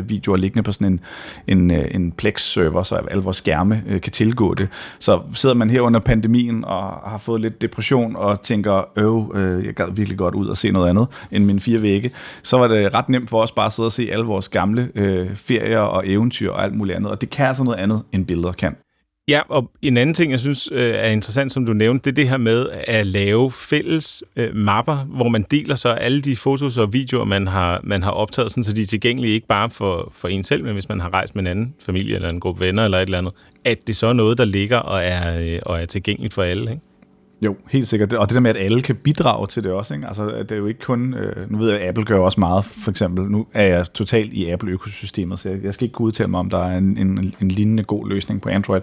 [0.09, 0.99] videoer liggende på sådan en,
[1.47, 4.67] en, øh, en Plex-server, så alle vores skærme øh, kan tilgå det.
[4.99, 9.65] Så sidder man her under pandemien og har fået lidt depression og tænker, øv, øh,
[9.65, 12.11] jeg gad virkelig godt ud og se noget andet end mine fire vægge,
[12.43, 14.89] så var det ret nemt for os bare at sidde og se alle vores gamle
[14.95, 17.11] øh, ferier og eventyr og alt muligt andet.
[17.11, 18.75] Og det kan altså noget andet, end billeder kan.
[19.29, 22.15] Ja, og en anden ting, jeg synes øh, er interessant, som du nævnte, det er
[22.15, 26.77] det her med at lave fælles øh, mapper, hvor man deler så alle de fotos
[26.77, 30.11] og videoer, man har, man har optaget, sådan, så de er tilgængelige ikke bare for,
[30.15, 32.65] for en selv, men hvis man har rejst med en anden familie eller en gruppe
[32.65, 33.33] venner eller et eller andet,
[33.65, 36.71] at det så er noget, der ligger og er, øh, og er tilgængeligt for alle.
[36.71, 36.83] Ikke?
[37.41, 38.13] Jo, helt sikkert.
[38.13, 39.93] Og det der med, at alle kan bidrage til det også.
[39.93, 40.07] Ikke?
[40.07, 41.13] Altså, det er jo ikke kun...
[41.13, 43.25] Øh, nu ved jeg, at Apple gør også meget, for eksempel.
[43.25, 46.49] Nu er jeg totalt i Apple-økosystemet, så jeg, jeg skal ikke kunne udtale mig, om
[46.49, 48.81] der er en, en, en lignende god løsning på Android.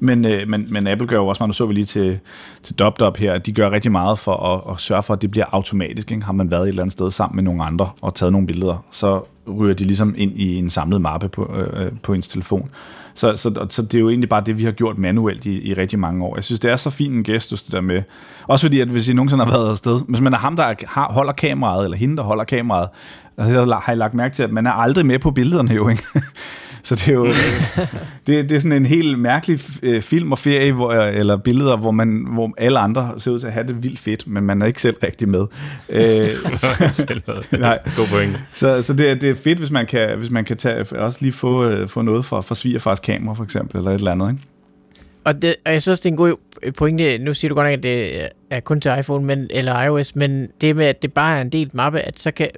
[0.00, 2.18] Men, øh, men, men Apple gør jo også meget, nu så vi lige til,
[2.62, 5.30] til DubDub her, at de gør rigtig meget for at, at sørge for, at det
[5.30, 6.10] bliver automatisk.
[6.10, 6.24] Ikke?
[6.24, 8.84] Har man været et eller andet sted sammen med nogle andre og taget nogle billeder,
[8.90, 9.22] så
[9.58, 12.70] ryger de ligesom ind i en samlet mappe på, øh, øh på ens telefon.
[13.16, 15.74] Så, så, så det er jo egentlig bare det, vi har gjort manuelt i, i
[15.74, 16.36] rigtig mange år.
[16.36, 18.02] Jeg synes, det er så fin en gestus, det der med.
[18.46, 21.12] Også fordi, at hvis I nogensinde har været afsted, hvis man er ham, der har,
[21.12, 22.88] holder kameraet, eller hende, der holder kameraet,
[23.38, 26.02] så har I lagt mærke til, at man er aldrig med på billederne jo, ikke?
[26.86, 27.26] Så det er jo
[28.26, 31.90] det, det er sådan en helt mærkelig øh, film og ferie, hvor, eller billeder, hvor,
[31.90, 34.66] man, hvor alle andre ser ud til at have det vildt fedt, men man er
[34.66, 35.46] ikke selv rigtig med.
[35.88, 36.28] Øh,
[36.92, 37.34] selv med.
[37.60, 37.78] Nej.
[37.96, 38.44] God point.
[38.52, 41.18] Så, så det, er, det er fedt, hvis man kan, hvis man kan tage, også
[41.20, 44.30] lige få, øh, få noget fra, fra svigerfars kamera, for eksempel, eller et eller andet,
[44.30, 44.42] ikke?
[45.24, 46.36] Og, det, og jeg synes, det er en god
[46.76, 47.18] pointe.
[47.18, 50.48] Nu siger du godt nok, at det er kun til iPhone men, eller iOS, men
[50.60, 52.48] det med, at det bare er en delt mappe, at så kan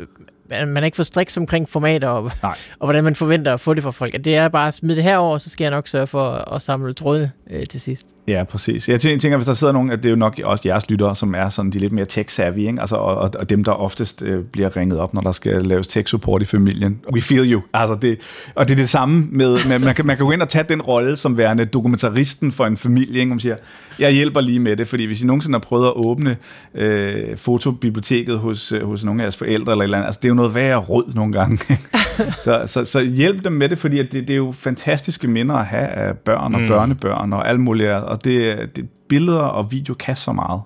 [0.49, 2.31] man er ikke for striks omkring formater og,
[2.81, 4.25] og hvordan man forventer at få det fra folk.
[4.25, 6.95] Det er bare at smide det herover, så skal jeg nok sørge for at samle
[6.95, 8.07] tråde øh, til sidst.
[8.29, 8.89] Ja, præcis.
[8.89, 11.35] Jeg tænker, hvis der sidder nogen, at det er jo nok også jeres lyttere, som
[11.35, 12.81] er sådan de lidt mere tech-savvy, ikke?
[12.81, 15.89] Altså, og, og, og dem, der oftest øh, bliver ringet op, når der skal laves
[15.89, 17.01] tech-support i familien.
[17.13, 17.63] We feel you.
[17.75, 18.19] Altså det,
[18.55, 20.65] og det er det samme med, med man, kan, man kan gå ind og tage
[20.69, 23.31] den rolle som værende dokumentaristen for en familie, ikke?
[23.31, 23.57] Man siger,
[23.99, 26.37] jeg hjælper lige med det, fordi hvis I nogensinde har prøvet at åbne
[26.75, 30.25] øh, fotobiblioteket hos, øh, hos nogle af jeres forældre eller et eller andet, altså det
[30.25, 31.59] er jo noget værre råd nogle gange.
[32.45, 35.67] så, så, så hjælp dem med det, fordi det, det er jo fantastiske minder at
[35.67, 36.67] have af børn og mm.
[36.67, 40.61] børnebørn og alt muligt, og det, det billeder og video kan så meget.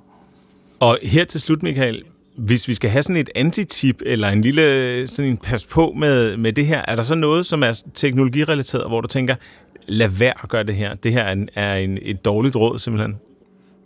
[0.81, 2.03] Og her til slut, Michael,
[2.37, 6.37] hvis vi skal have sådan et antitip eller en lille sådan en pas på med,
[6.37, 9.35] med det her, er der så noget, som er teknologirelateret, hvor du tænker,
[9.87, 10.95] lad være at gøre det her.
[10.95, 13.17] Det her er, en, er en, et dårligt råd simpelthen.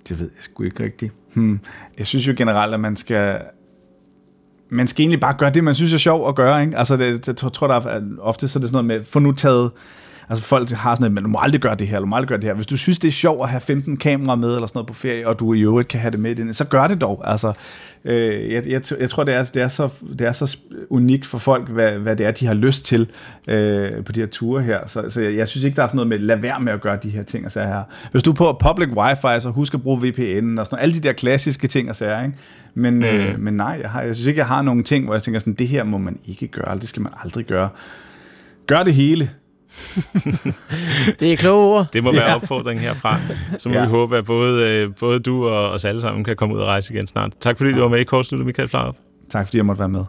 [0.08, 1.12] Det ved jeg sgu ikke rigtigt.
[1.34, 1.60] Hmm.
[1.98, 3.40] Jeg synes jo generelt, at man skal
[4.68, 6.62] man skal egentlig bare gøre det, man synes er sjovt at gøre.
[6.62, 6.78] Ikke?
[6.78, 9.32] Altså, det, jeg tror, der er, ofte så er det sådan noget med, få nu
[9.32, 9.70] taget
[10.28, 12.28] Altså folk har sådan noget, men du må aldrig gøre det her, du må aldrig
[12.28, 12.54] gøre det her.
[12.54, 14.94] Hvis du synes, det er sjovt at have 15 kameraer med, eller sådan noget på
[14.94, 17.22] ferie, og du i øvrigt kan have det med, så gør det dog.
[17.24, 17.52] Altså,
[18.04, 20.56] øh, jeg, jeg, jeg, tror, det er, det, er så, det er så
[20.90, 23.10] unikt for folk, hvad, hvad det er, de har lyst til
[23.48, 24.86] øh, på de her ture her.
[24.86, 26.80] Så, så jeg, jeg synes ikke, der er sådan noget med, lad være med at
[26.80, 27.82] gøre de her ting og sager her.
[28.12, 30.94] Hvis du er på public wifi, så husk at bruge VPN og sådan noget, alle
[30.94, 32.36] de der klassiske ting og sager, ikke?
[32.74, 33.04] Men, mm.
[33.04, 35.40] øh, men nej, jeg, har, jeg synes ikke, jeg har nogle ting, hvor jeg tænker
[35.40, 37.68] sådan, det her må man ikke gøre, det skal man aldrig gøre.
[38.66, 39.30] Gør det hele,
[41.20, 41.86] det er kloge ord.
[41.92, 42.34] Det må være ja.
[42.34, 43.18] opfordringen herfra.
[43.58, 43.82] Så må ja.
[43.82, 46.66] vi håbe, at både, øh, både du og os alle sammen kan komme ud og
[46.66, 47.32] rejse igen snart.
[47.40, 48.96] Tak fordi du var med i kortsluttet, Michael Flarup.
[49.30, 50.04] Tak fordi jeg måtte være med.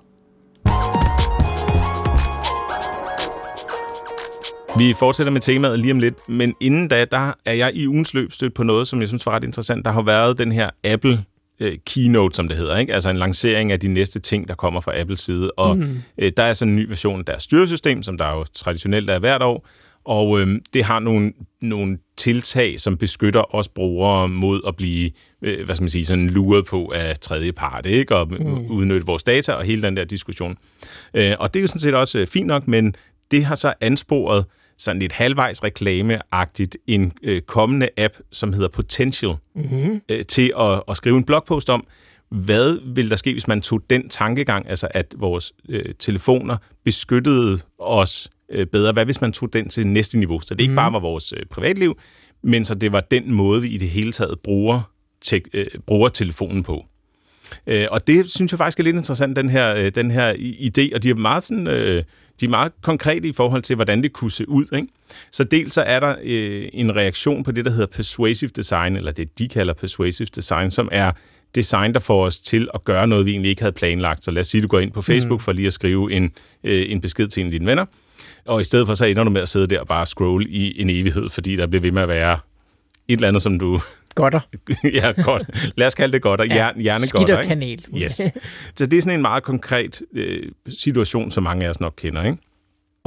[4.77, 8.13] Vi fortsætter med temaet lige om lidt, men inden da, der er jeg i ugens
[8.13, 9.85] løb stødt på noget, som jeg synes var ret interessant.
[9.85, 11.23] Der har været den her Apple
[11.59, 12.93] øh, keynote, som det hedder, ikke?
[12.93, 15.51] altså en lancering af de næste ting, der kommer fra Apples side.
[15.51, 15.97] Og mm.
[16.17, 19.19] øh, der er sådan en ny version af deres styresystem, som der jo traditionelt er
[19.19, 19.67] hvert år,
[20.07, 25.65] og øh, det har nogle, nogle tiltag, som beskytter os brugere mod at blive, øh,
[25.65, 28.15] hvad skal man sige, sådan luret på af tredje part, ikke?
[28.15, 28.65] og mm.
[28.65, 30.57] udnytte vores data og hele den der diskussion.
[31.13, 32.95] Øh, og det er jo sådan set også øh, fint nok, men
[33.31, 34.45] det har så ansporet
[34.77, 40.01] sådan lidt halvvejs reklameagtigt en øh, kommende app, som hedder Potential, mm-hmm.
[40.09, 41.87] øh, til at, at skrive en blogpost om,
[42.29, 47.59] hvad vil der ske, hvis man tog den tankegang, altså at vores øh, telefoner beskyttede
[47.79, 48.91] os øh, bedre?
[48.91, 50.41] Hvad hvis man tog den til næste niveau?
[50.41, 50.75] Så det ikke mm.
[50.75, 51.97] bare var vores øh, privatliv,
[52.43, 56.09] men så det var den måde, vi i det hele taget bruger, te, øh, bruger
[56.09, 56.85] telefonen på.
[57.67, 60.95] Øh, og det synes jeg faktisk er lidt interessant, den her, øh, den her idé,
[60.95, 61.67] og de er meget sådan...
[61.67, 62.03] Øh,
[62.39, 64.65] de er meget konkrete i forhold til, hvordan det kunne se ud.
[64.75, 64.87] Ikke?
[65.31, 69.11] Så dels så er der øh, en reaktion på det, der hedder persuasive design, eller
[69.11, 71.11] det de kalder persuasive design, som er
[71.55, 74.23] design, der får os til at gøre noget, vi egentlig ikke havde planlagt.
[74.23, 75.43] Så lad os sige, du går ind på Facebook mm.
[75.43, 76.31] for lige at skrive en,
[76.63, 77.85] øh, en besked til en af dine venner,
[78.45, 80.81] og i stedet for så ender du med at sidde der og bare scrolle i
[80.81, 82.37] en evighed, fordi der bliver ved med at være
[83.07, 83.79] et eller andet, som du...
[84.17, 84.39] Godter.
[84.99, 85.43] ja, godt.
[85.77, 86.45] Lad os kalde det godter.
[86.45, 87.07] Ja, Hjerne,
[87.47, 87.85] kanel.
[87.97, 88.21] Yes.
[88.77, 92.23] Så det er sådan en meget konkret øh, situation, som mange af os nok kender,
[92.23, 92.37] ikke?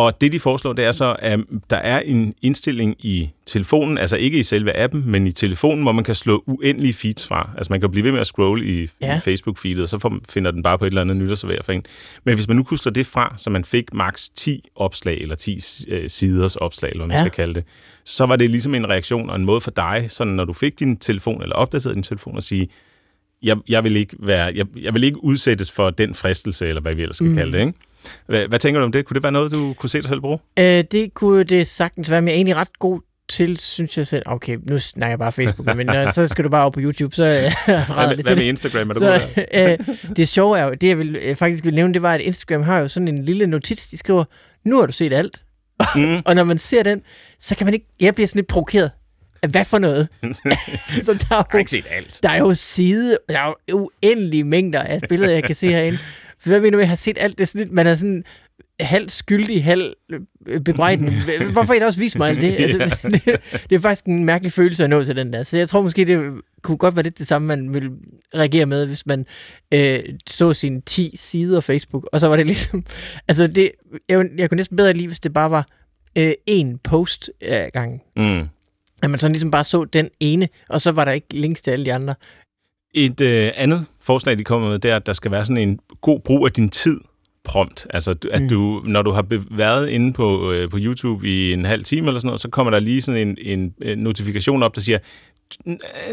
[0.00, 1.40] Og det, de foreslår, det er så, at
[1.70, 5.92] der er en indstilling i telefonen, altså ikke i selve appen, men i telefonen, hvor
[5.92, 7.50] man kan slå uendelige feeds fra.
[7.56, 9.16] Altså man kan blive ved med at scrolle i, ja.
[9.16, 11.84] i Facebook-feedet, og så får, finder den bare på et eller andet nytårsserver for en.
[12.24, 15.34] Men hvis man nu kunne slå det fra, så man fik maks 10 opslag, eller
[15.34, 17.22] 10 øh, siders opslag, eller hvad man ja.
[17.22, 17.64] skal kalde det,
[18.04, 20.78] så var det ligesom en reaktion og en måde for dig, sådan når du fik
[20.78, 22.68] din telefon, eller opdateret din telefon, at sige,
[23.42, 26.94] jeg, jeg, vil ikke være, jeg, jeg vil ikke udsættes for den fristelse, eller hvad
[26.94, 27.36] vi ellers skal mm.
[27.36, 27.72] kalde det, ikke?
[28.26, 29.04] Hvad, hvad tænker du om det?
[29.04, 30.38] Kunne det være noget, du kunne se dig selv bruge?
[30.58, 34.06] Øh, det kunne det sagtens være, men jeg er egentlig ret god til, synes jeg
[34.06, 34.22] selv.
[34.26, 37.14] Okay, nu snakker jeg bare Facebook, men øh, så skal du bare op på YouTube,
[37.14, 37.42] så øh,
[37.94, 38.90] hvad, hvad med Instagram?
[38.90, 41.94] Er du så, øh, det sjove er jo, det jeg vil, jeg faktisk vil nævne,
[41.94, 44.24] det var, at Instagram har jo sådan en lille notits, de skriver,
[44.64, 45.42] nu har du set alt.
[45.94, 46.18] Mm.
[46.26, 47.02] og når man ser den,
[47.38, 48.90] så kan man ikke, jeg bliver sådan lidt provokeret.
[49.48, 50.08] Hvad for noget?
[51.04, 52.20] så der er jo, jeg har ikke set alt.
[52.22, 55.98] Der er jo side, der er jo uendelige mængder af billeder, jeg kan se herinde.
[56.44, 57.48] Hvad mener du, jeg har set alt det?
[57.48, 58.24] Sådan, man er sådan
[58.80, 59.92] halv skyldig, halv
[60.46, 61.12] øh, bebrejdende.
[61.52, 62.54] Hvorfor I også vise mig alt det?
[62.58, 63.62] Altså, det?
[63.70, 65.42] Det er faktisk en mærkelig følelse at nå til den der.
[65.42, 66.32] Så jeg tror måske, det
[66.62, 67.90] kunne godt være lidt det samme, man ville
[68.34, 69.26] reagere med, hvis man
[69.74, 72.84] øh, så sine 10 sider Facebook, og så var det ligesom...
[73.28, 73.70] Altså, det,
[74.08, 75.66] jeg, jeg kunne næsten bedre lide, hvis det bare var
[76.18, 78.00] øh, en post ad gangen.
[78.16, 78.48] Mm.
[79.02, 81.70] At man sådan ligesom bare så den ene, og så var der ikke links til
[81.70, 82.14] alle de andre.
[82.94, 85.80] Et øh, andet forslag, de kommer med, det er, at der skal være sådan en
[86.00, 87.00] god brug af din tid
[87.44, 87.86] prompt.
[87.90, 88.48] Altså, at mm.
[88.48, 92.18] du, når du har været inde på, øh, på YouTube i en halv time eller
[92.18, 94.98] sådan noget, så kommer der lige sådan en, en, en notifikation op, der siger,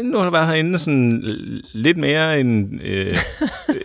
[0.02, 1.22] nu har du været herinde sådan
[1.72, 3.16] lidt mere end, øh,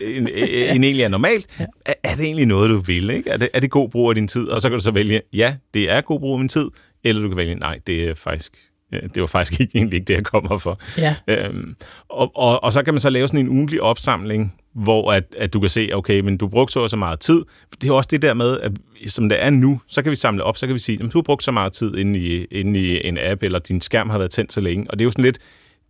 [0.18, 1.48] end, øh, end egentlig er normalt.
[1.86, 3.10] Er, er det egentlig noget, du vil?
[3.10, 3.30] Ikke?
[3.30, 4.48] Er, det, er det god brug af din tid?
[4.48, 6.68] Og så kan du så vælge, ja, det er god brug af min tid,
[7.04, 8.54] eller du kan vælge, nej, det er faktisk
[9.02, 10.80] det var faktisk ikke, egentlig ikke det, jeg kommer for.
[10.98, 11.16] Ja.
[11.28, 11.76] Øhm,
[12.10, 15.54] og, og, og så kan man så lave sådan en ugentlig opsamling, hvor at, at
[15.54, 17.42] du kan se, okay, men du brugte så så meget tid.
[17.82, 18.72] Det er også det der med, at
[19.08, 21.18] som det er nu, så kan vi samle op, så kan vi sige, at du
[21.18, 24.18] har brugt så meget tid inde i, inde i en app, eller din skærm har
[24.18, 24.92] været tændt så længe.
[24.92, 25.40] Og det er jo sådan lidt,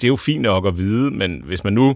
[0.02, 1.96] det er jo fint nok at vide, men hvis man nu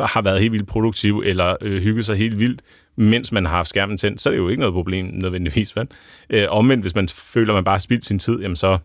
[0.00, 2.62] har været helt vildt produktiv, eller øh, hygget sig helt vildt,
[2.96, 5.76] mens man har haft skærmen tændt, så er det jo ikke noget problem nødvendigvis.
[5.76, 5.88] Vel?
[6.30, 8.78] Øh, omvendt, hvis man føler, at man bare har spildt sin tid, jamen så,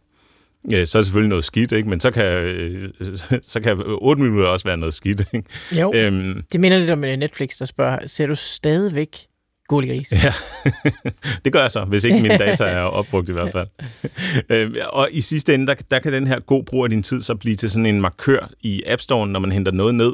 [0.71, 1.89] Ja, så er det selvfølgelig noget skidt, ikke?
[1.89, 2.89] men så kan, øh,
[3.41, 5.23] så kan 8 minutter også være noget skidt.
[5.33, 5.47] Ikke?
[5.79, 9.17] Jo, øhm, det minder lidt om øh, Netflix, der spørger, ser du stadigvæk
[9.67, 10.11] Gulli Gris?
[10.11, 10.33] Ja,
[11.45, 13.67] det gør jeg så, hvis ikke mine data er opbrugt i hvert fald.
[14.49, 17.21] øhm, og i sidste ende, der, der kan den her god brug af din tid
[17.21, 20.13] så blive til sådan en markør i App Store, når man henter noget ned.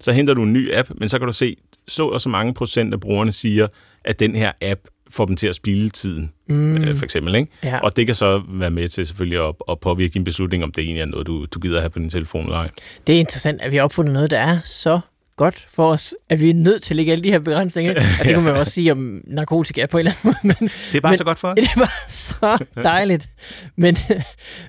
[0.00, 1.56] Så henter du en ny app, men så kan du se,
[1.88, 3.66] så og så mange procent af brugerne siger,
[4.04, 4.80] at den her app
[5.10, 6.76] får dem til at spille tiden, mm.
[6.76, 7.34] øh, for eksempel.
[7.34, 7.52] Ikke?
[7.64, 7.78] Ja.
[7.78, 10.84] Og det kan så være med til selvfølgelig at, at påvirke din beslutning, om det
[10.84, 12.70] egentlig er noget, du, du gider have på din telefon eller ej.
[13.06, 15.00] Det er interessant, at vi har opfundet noget, der er så
[15.40, 17.94] godt for os, at vi er nødt til at lægge alle de her begrænsninger.
[18.20, 20.56] Og det kunne man også sige om narkotika på en eller anden måde.
[20.60, 21.54] Men, det er bare men, så godt for os.
[21.60, 23.28] Det er bare så dejligt.
[23.76, 23.96] men,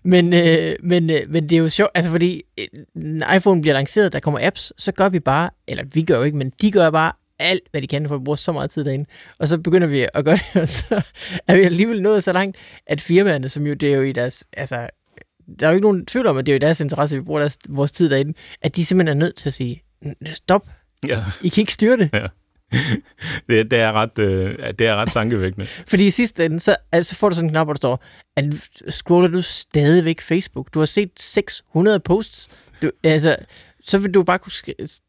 [0.03, 4.13] men, øh, men, øh, men det er jo sjovt, altså fordi øh, iPhone bliver lanceret,
[4.13, 6.89] der kommer apps, så gør vi bare, eller vi gør jo ikke, men de gør
[6.89, 7.11] bare
[7.41, 9.05] alt, hvad de kan, for at bruge så meget tid derinde.
[9.39, 11.01] Og så begynder vi at gøre det, og så
[11.47, 14.47] er vi alligevel nået så langt, at firmaerne, som jo, det er jo i deres,
[14.53, 14.89] altså,
[15.59, 17.19] der er jo ikke nogen tvivl om, at det er jo i deres interesse, at
[17.19, 19.83] vi bruger deres, vores tid derinde, at de simpelthen er nødt til at sige,
[20.33, 20.67] stop,
[21.07, 21.23] ja.
[21.41, 22.09] I kan ikke styre det.
[22.13, 22.27] Ja.
[23.49, 25.65] Det, det, er ret, øh, det er ret tankevækkende.
[25.89, 28.03] Fordi i sidste ende, så altså får du sådan en knap, hvor der står,
[28.35, 28.45] at
[28.89, 30.73] scroller du stadigvæk Facebook.
[30.73, 32.49] Du har set 600 posts.
[32.81, 33.35] Du, altså,
[33.83, 34.51] så vil du bare kunne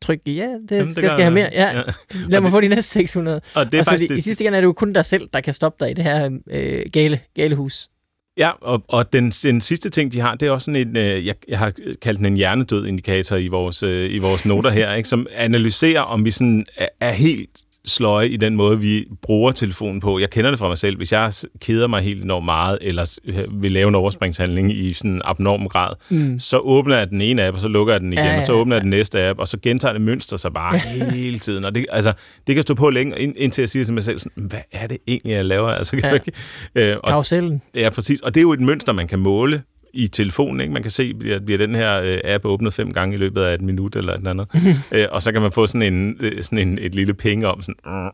[0.02, 1.48] trykke, ja, det, Jamen, det skal, skal have mere.
[1.52, 1.76] Ja.
[1.76, 1.82] ja.
[2.28, 3.40] Lad mig det, få de næste 600.
[3.54, 5.04] Og, det er og faktisk så det, i sidste ende er det jo kun dig
[5.04, 7.88] selv, der kan stoppe dig i det her øh, gale, gale hus.
[8.36, 11.26] Ja, og, og den, den sidste ting, de har, det er også sådan en, øh,
[11.26, 14.94] jeg, jeg har kaldt den en hjernedød indikator i vores, øh, i vores noter her,
[14.94, 19.52] ikke, som analyserer, om vi sådan er, er helt sløje i den måde, vi bruger
[19.52, 20.18] telefonen på.
[20.18, 20.96] Jeg kender det fra mig selv.
[20.96, 23.18] Hvis jeg keder mig helt enormt meget, eller
[23.60, 26.38] vil lave en overspringshandling i sådan en abnorm grad, mm.
[26.38, 28.42] så åbner jeg den ene app, og så lukker jeg den igen, ja, ja, og
[28.42, 28.78] så åbner ja.
[28.78, 30.78] jeg den næste app, og så gentager det mønster sig bare
[31.12, 31.64] hele tiden.
[31.64, 32.12] Og det, altså,
[32.46, 34.98] det kan stå på længe, indtil jeg siger til mig selv, sådan, hvad er det
[35.06, 35.68] egentlig, jeg laver?
[35.68, 36.12] Altså, kan ja.
[36.12, 36.32] ikke,
[36.74, 37.62] øh, og, Karusellen.
[37.74, 38.20] Ja, præcis.
[38.20, 39.62] Og det er jo et mønster, man kan måle
[39.92, 40.60] i telefonen.
[40.60, 40.72] Ikke?
[40.72, 43.54] Man kan se, at bliver den her øh, app åbnet fem gange i løbet af
[43.54, 44.46] et minut eller et andet.
[44.92, 47.62] øh, og så kan man få sådan, en, øh, sådan en, et lille penge om.
[47.62, 48.10] Sådan,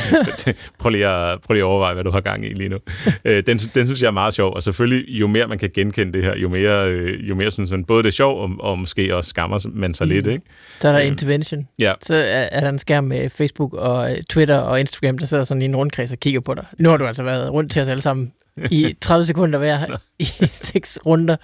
[0.80, 2.78] prøv, lige at, prøv lige at overveje, hvad du har gang i lige nu.
[3.24, 4.54] øh, den, den synes jeg er meget sjov.
[4.54, 7.70] Og selvfølgelig, jo mere man kan genkende det her, jo mere, øh, jo mere synes
[7.70, 10.12] man både det er sjov, og, og måske også skammer man sig mm.
[10.12, 10.26] lidt.
[10.26, 10.44] Ikke?
[10.80, 11.68] Så er der øh, intervention.
[11.78, 11.92] Ja.
[12.02, 15.62] Så er, er der en skærm med Facebook og Twitter og Instagram, der sidder sådan
[15.62, 16.64] i en rundkreds og kigger på dig.
[16.78, 18.32] Nu har du altså været rundt til os alle sammen
[18.70, 21.36] i 30 sekunder hver i seks runder.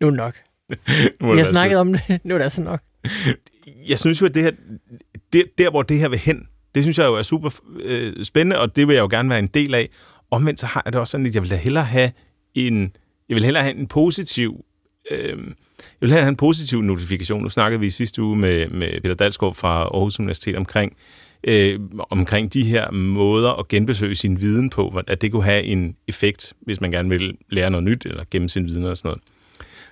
[0.00, 0.34] Nu er nok.
[1.20, 2.20] Nu Vi har snakket om det.
[2.24, 2.80] Nu er det altså nok.
[3.88, 4.50] Jeg synes jo, at det her,
[5.32, 7.50] der, der hvor det her vil hen, det synes jeg jo er super
[7.82, 9.88] øh, spændende, og det vil jeg jo gerne være en del af.
[10.30, 12.12] Omvendt så har jeg det også sådan, at jeg vil da hellere have
[12.54, 12.92] en,
[13.28, 14.64] jeg vil hellere have en positiv,
[15.10, 15.36] øh, jeg
[16.00, 17.42] vil have en positiv notifikation.
[17.42, 20.96] Nu snakkede vi sidste uge med, med Peter Dalsgaard fra Aarhus Universitet omkring,
[21.44, 21.80] øh,
[22.10, 26.52] omkring de her måder at genbesøge sin viden på, at det kunne have en effekt,
[26.60, 29.22] hvis man gerne vil lære noget nyt, eller gemme sin viden og sådan noget.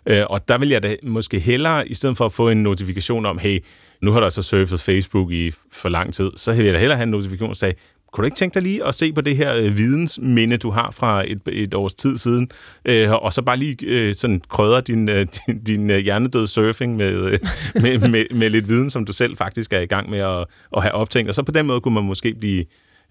[0.07, 3.27] Øh, og der vil jeg da måske hellere, i stedet for at få en notifikation
[3.27, 3.65] om, hey,
[4.03, 6.97] nu har du altså surfet Facebook i for lang tid, så vil jeg da hellere
[6.97, 7.75] have en notifikation, der sagde,
[8.15, 10.91] kunne du ikke tænke dig lige at se på det her øh, vidensminde, du har
[10.91, 12.51] fra et, et års tid siden,
[12.85, 16.97] øh, og så bare lige øh, sådan krydre din, øh, din, din øh, hjernedøde surfing
[16.97, 17.39] med, øh,
[17.83, 20.45] med, med, med lidt viden, som du selv faktisk er i gang med at,
[20.77, 22.65] at have optænkt, og så på den måde kunne man måske blive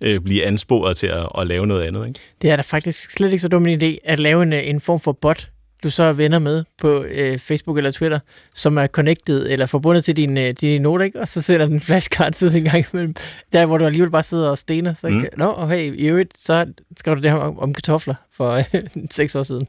[0.03, 2.07] øh, blive ansporet til at, at lave noget andet.
[2.07, 2.19] Ikke?
[2.41, 4.79] Det er da faktisk slet ikke så dum en idé at lave en, øh, en
[4.79, 5.49] form for bot,
[5.83, 8.19] du så er venner med på øh, Facebook eller Twitter,
[8.53, 11.19] som er connected eller forbundet til din, øh, din note, ikke?
[11.19, 13.15] og så sender den flashcards ud en gang imellem,
[13.53, 14.93] der hvor du alligevel bare sidder og stener.
[14.93, 15.25] Så, mm.
[15.37, 16.65] Nå, og hey, i øvrigt, så
[16.97, 18.63] skrev du det her om, om kartofler for øh,
[19.11, 19.67] seks år siden.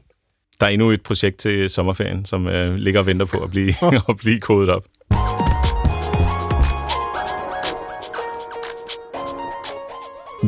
[0.59, 3.73] Der er endnu et projekt til sommerferien, som øh, ligger og venter på at blive,
[4.09, 4.85] at blive kodet op.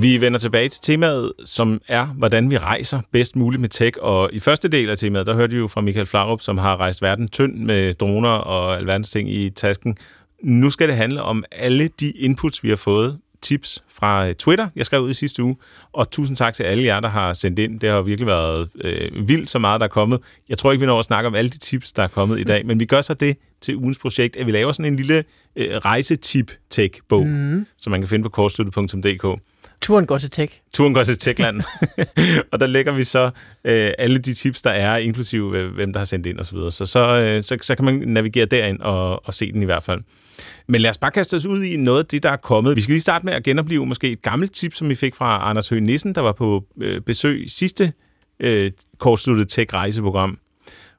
[0.02, 3.98] Vi vender tilbage til temaet, som er, hvordan vi rejser bedst muligt med tech.
[4.02, 6.78] Og i første del af temaet, der hørte vi jo fra Michael Flarup, som har
[6.78, 9.98] rejst verden tynd med droner og alverdens ting i tasken.
[10.44, 14.86] Nu skal det handle om alle de inputs, vi har fået, tips fra Twitter, jeg
[14.86, 15.56] skrev ud i sidste uge,
[15.94, 17.80] og tusind tak til alle jer, der har sendt ind.
[17.80, 20.20] Det har virkelig været øh, vildt så meget, der er kommet.
[20.50, 22.44] Jeg tror ikke, vi når at snakke om alle de tips, der er kommet i
[22.44, 25.24] dag, men vi gør så det til ugens projekt, at vi laver sådan en lille
[25.56, 27.66] øh, rejsetip-tech-bog, mm.
[27.78, 29.42] som man kan finde på kortsluttet.dk.
[29.82, 30.62] Turen går til tech.
[30.74, 31.62] Turen går til techland.
[32.52, 33.32] og der lægger vi så
[33.64, 36.58] øh, alle de tips, der er, inklusive øh, hvem der har sendt ind osv.
[36.58, 39.66] Så, så, så, øh, så, så kan man navigere derind og, og se den i
[39.66, 40.02] hvert fald.
[40.68, 42.76] Men lad os bare kaste os ud i noget af det, der er kommet.
[42.76, 45.50] Vi skal lige starte med at genopleve måske et gammelt tip, som vi fik fra
[45.50, 47.94] Anders Høgh Nissen, der var på øh, besøg sidste
[48.40, 50.40] øh, kortsluttet tech-rejseprogram,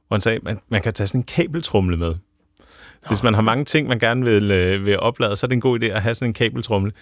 [0.09, 2.15] hvor han sagde, at man, man kan tage sådan en kabeltrumle med.
[3.09, 5.61] Hvis man har mange ting, man gerne vil, øh, vil oplade, så er det en
[5.61, 6.93] god idé at have sådan en kabeltrumle.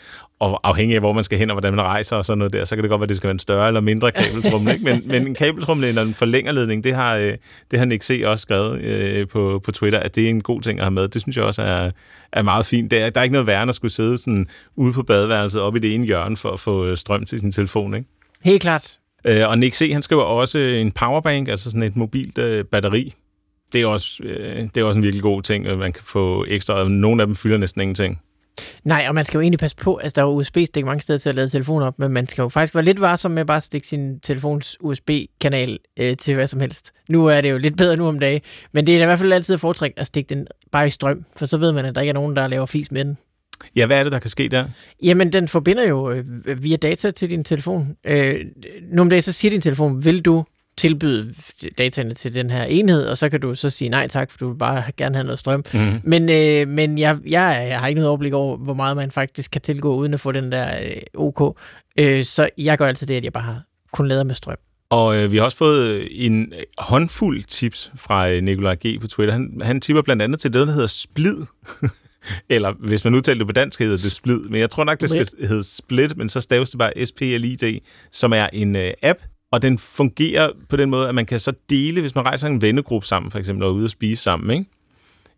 [0.41, 2.65] Og afhængig af, hvor man skal hen og hvordan man rejser og sådan noget der,
[2.65, 4.73] så kan det godt være, at det skal være en større eller mindre kabeltrumle.
[4.73, 4.85] ikke?
[4.85, 7.35] Men, men en kabeltrumle eller en forlængerledning, det har, øh,
[7.71, 8.23] det har Nick C.
[8.25, 11.09] også skrevet øh, på, på Twitter, at det er en god ting at have med.
[11.09, 11.91] Det synes jeg også er,
[12.33, 12.91] er meget fint.
[12.91, 14.47] Der, der er ikke noget værre, at skulle sidde sådan
[14.77, 17.53] ude på badeværelset op i det ene hjørne for at få øh, strøm til sin
[17.53, 17.95] telefon.
[17.95, 18.09] Ikke?
[18.45, 18.99] Helt klart.
[19.27, 19.91] Øh, og Nick C.
[19.93, 23.15] han skriver også en powerbank, altså sådan et mobilt øh, batteri,
[23.73, 26.45] det er, også, øh, det er også en virkelig god ting, at man kan få
[26.49, 26.89] ekstra.
[26.89, 28.21] Nogle af dem fylder næsten ingenting.
[28.85, 31.29] Nej, og man skal jo egentlig passe på, altså der er USB-stik mange steder til
[31.29, 33.63] at lade telefoner op, men man skal jo faktisk være lidt varsom med bare at
[33.63, 36.93] stikke sin telefons USB-kanal øh, til hvad som helst.
[37.09, 38.41] Nu er det jo lidt bedre nu om dagen,
[38.73, 41.25] men det er i hvert fald altid at foretrække at stikke den bare i strøm,
[41.37, 43.19] for så ved man, at der ikke er nogen, der laver fis med den.
[43.77, 44.65] Ja, hvad er det, der kan ske der?
[45.03, 46.25] Jamen, den forbinder jo øh,
[46.63, 47.97] via data til din telefon.
[48.05, 48.41] Øh,
[48.83, 50.45] nogle om dagen, så siger din telefon, vil du
[50.79, 51.35] tilbyde
[51.79, 54.49] dataene til den her enhed, og så kan du så sige nej tak, for du
[54.49, 55.65] vil bare gerne have noget strøm.
[55.75, 56.01] Mm.
[56.05, 59.51] Men, øh, men jeg, jeg, jeg har ikke noget overblik over, hvor meget man faktisk
[59.51, 61.59] kan tilgå, uden at få den der øh, OK.
[61.99, 63.63] Øh, så jeg gør altid det, at jeg bare har
[63.93, 64.57] kun lader med strøm.
[64.91, 69.01] Og øh, vi har også fået en håndfuld tips fra øh, Nikolaj G.
[69.01, 69.33] på Twitter.
[69.33, 71.37] Han, han tipper blandt andet til det, der hedder Splid.
[72.49, 74.39] Eller hvis man udtaler det på dansk, hedder det Splid.
[74.39, 77.81] Men jeg tror nok, det skal hedde Split, men så staves det bare S-P-L-I-D,
[78.13, 79.19] som er en øh, app,
[79.53, 82.63] og den fungerer på den måde, at man kan så dele, hvis man rejser en
[82.63, 84.71] vennegruppe sammen, for eksempel, og er ude og spise sammen, ikke?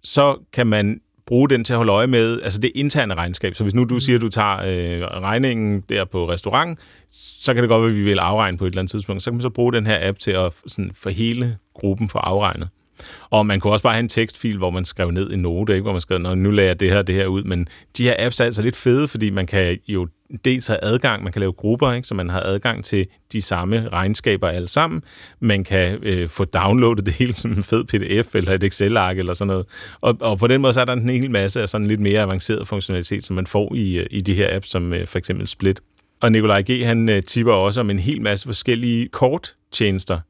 [0.03, 3.55] så kan man bruge den til at holde øje med, altså det interne regnskab.
[3.55, 4.01] Så hvis nu du mm.
[4.01, 6.79] siger, at du tager øh, regningen der på restaurant,
[7.09, 9.23] så kan det godt være, at vi vil afregne på et eller andet tidspunkt.
[9.23, 12.19] Så kan man så bruge den her app til at sådan, for hele gruppen få
[12.19, 12.69] afregnet.
[13.31, 15.83] Og man kunne også bare have en tekstfil, hvor man skrev ned en note, ikke?
[15.83, 17.43] hvor man skrev, nu lader jeg det her det her ud.
[17.43, 20.09] Men de her apps er altså lidt fede, fordi man kan jo
[20.45, 22.09] dels har adgang, man kan lave grupper, ikke?
[22.09, 25.03] så man har adgang til de samme regnskaber alle sammen.
[25.41, 29.35] Man kan øh, få downloadet det hele som en fed pdf eller et Excel-ark eller
[29.35, 29.67] sådan noget.
[30.01, 32.23] Og, og på den måde så er der en hel masse af sådan lidt mere
[32.23, 35.47] avanceret funktionalitet, som man får i, øh, i de her apps, som øh, for eksempel
[35.47, 35.81] Split.
[36.21, 36.87] Og Nikolaj G.
[36.87, 40.21] han øh, tipper også om en hel masse forskellige korttjenester,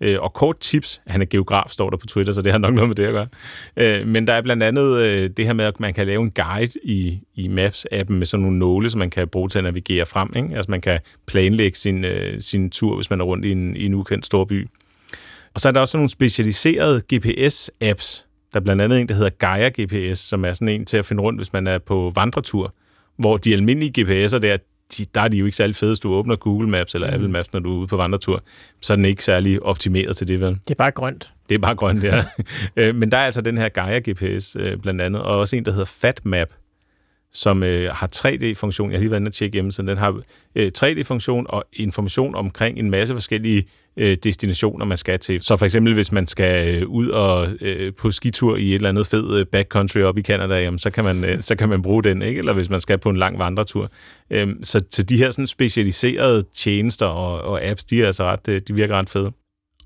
[0.00, 1.00] øh, og kort tips.
[1.06, 3.12] Han er geograf, står der på Twitter, så det har nok noget med det at
[3.12, 3.28] gøre.
[3.76, 6.30] Øh, men der er blandt andet øh, det her med, at man kan lave en
[6.30, 10.06] guide i, i Maps-appen med sådan nogle nåle, som man kan bruge til at navigere
[10.06, 10.32] frem.
[10.36, 10.56] Ikke?
[10.56, 13.86] Altså man kan planlægge sin, øh, sin tur, hvis man er rundt i en, i
[13.86, 14.68] en ukendt storby.
[15.54, 18.22] Og så er der også nogle specialiserede GPS-apps.
[18.52, 21.04] Der er blandt andet en, der hedder Gaia GPS, som er sådan en til at
[21.04, 22.74] finde rundt, hvis man er på vandretur,
[23.18, 24.56] hvor de almindelige GPS'er der,
[24.98, 25.90] de, der er de jo ikke særlig fede.
[25.90, 28.42] Hvis du åbner Google Maps eller Apple Maps, når du er ude på vandretur,
[28.82, 30.48] så er den ikke særlig optimeret til det, vel?
[30.48, 31.32] Det er bare grønt.
[31.48, 32.24] Det er bare grønt, ja.
[32.76, 35.64] Øh, Men der er altså den her Gaia GPS øh, blandt andet, og også en,
[35.64, 36.48] der hedder FatMap,
[37.32, 38.90] som øh, har 3D-funktion.
[38.90, 39.88] Jeg har lige været inde og tjekke hjemmesiden.
[39.88, 40.20] Den har
[40.54, 43.66] øh, 3D-funktion og information omkring en masse forskellige
[43.96, 45.42] øh, destinationer, man skal til.
[45.42, 48.88] Så for eksempel, hvis man skal øh, ud og øh, på skitur i et eller
[48.88, 51.82] andet fed øh, backcountry op i Canada, jamen, så, kan man, øh, så kan man
[51.82, 52.38] bruge den, ikke?
[52.38, 53.90] eller hvis man skal på en lang vandretur.
[54.30, 58.48] Øh, så, så de her sådan specialiserede tjenester og, og apps, de er altså ret,
[58.48, 59.32] øh, de virker ret fede.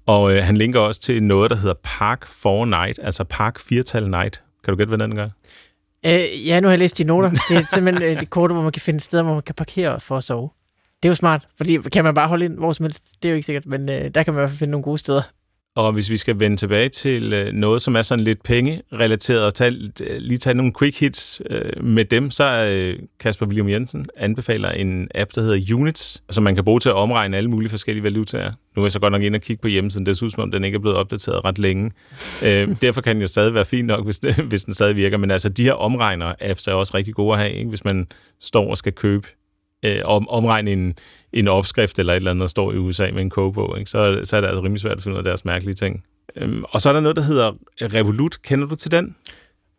[0.07, 4.09] Og øh, han linker også til noget, der hedder Park 4 Night, altså Park 4
[4.09, 4.43] Night.
[4.65, 5.29] Kan du gætte, hvad den gør?
[6.07, 7.31] Øh, ja, nu har jeg læst de noter.
[7.31, 9.55] Det er simpelthen øh, et kort, korte, hvor man kan finde steder, hvor man kan
[9.55, 10.51] parkere for at sove.
[11.03, 13.05] Det er jo smart, fordi kan man bare holde ind hvor som helst?
[13.23, 14.85] Det er jo ikke sikkert, men øh, der kan man i hvert fald finde nogle
[14.85, 15.23] gode steder.
[15.77, 19.55] Og hvis vi skal vende tilbage til øh, noget, som er sådan lidt pengerelateret, og
[19.55, 19.71] tage,
[20.19, 25.09] lige tage nogle quick hits øh, med dem, så øh, Kasper William Jensen anbefaler en
[25.15, 28.53] app, der hedder Units, som man kan bruge til at omregne alle mulige forskellige valutaer.
[28.77, 30.07] Nu er jeg så godt nok ind og kigge på hjemmesiden.
[30.07, 31.91] Det ser ud som om, den ikke er blevet opdateret ret længe.
[32.47, 35.19] øh, derfor kan den jo stadig være fin nok, hvis, det, hvis den stadig virker.
[35.19, 37.69] Men altså, de her omregner-apps er også rigtig gode at have, ikke?
[37.69, 38.07] hvis man
[38.41, 39.29] står og skal købe
[39.85, 40.95] øh, om, omregne en,
[41.33, 43.91] en opskrift eller et eller andet, der står i USA med en kogebog, ikke?
[43.91, 46.05] Så, så er det altså rimelig svært at finde ud af deres mærkelige ting.
[46.37, 47.53] Øhm, og så er der noget, der hedder
[47.83, 48.43] Revolut.
[48.43, 49.17] Kender du til den?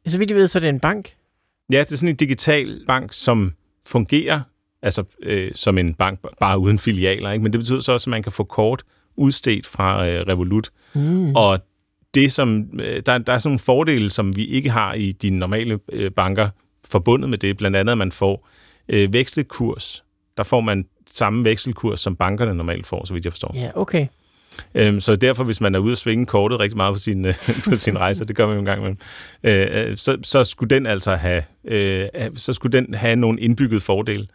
[0.07, 1.13] Så vidt jeg ved, så er det en bank.
[1.71, 3.53] Ja, det er sådan en digital bank, som
[3.85, 4.41] fungerer
[4.81, 7.31] altså øh, som en bank, bare uden filialer.
[7.31, 7.43] Ikke?
[7.43, 8.83] Men det betyder så også, at man kan få kort
[9.15, 10.69] udstedt fra øh, Revolut.
[10.93, 11.35] Mm.
[11.35, 11.59] Og
[12.13, 15.29] det, som, øh, der, der er sådan nogle fordele, som vi ikke har i de
[15.29, 16.49] normale øh, banker
[16.89, 17.57] forbundet med det.
[17.57, 18.47] Blandt andet, at man får
[18.89, 20.03] øh, vekselkurs.
[20.37, 23.51] Der får man samme vekselkurs, som bankerne normalt får, så vidt jeg forstår.
[23.55, 24.07] Ja, okay.
[24.75, 27.33] Øhm, så derfor, hvis man er ude at svinge kortet rigtig meget på sin, øh,
[27.69, 28.97] på sin rejse, det gør man jo en gang imellem,
[29.43, 34.27] øh, så, så skulle den altså have, øh, så skulle den have nogle indbygget fordele.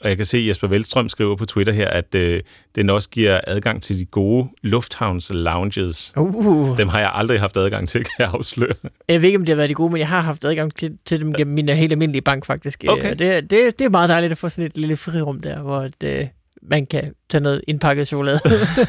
[0.00, 2.40] Og jeg kan se, at Jesper Veldstrøm skriver på Twitter her, at øh,
[2.74, 6.12] den også giver adgang til de gode lufthavns lounges.
[6.16, 6.78] Uh.
[6.78, 8.74] Dem har jeg aldrig haft adgang til, kan jeg afsløre.
[9.08, 10.98] Jeg ved ikke, om det har været de gode, men jeg har haft adgang til,
[11.06, 12.84] til dem gennem min helt almindelige bank, faktisk.
[12.88, 13.12] Okay.
[13.12, 15.80] Øh, Det, det, det er meget dejligt at få sådan et lille frirum der, hvor
[15.82, 16.26] et, øh,
[16.62, 18.38] man kan tage noget indpakket chokolade.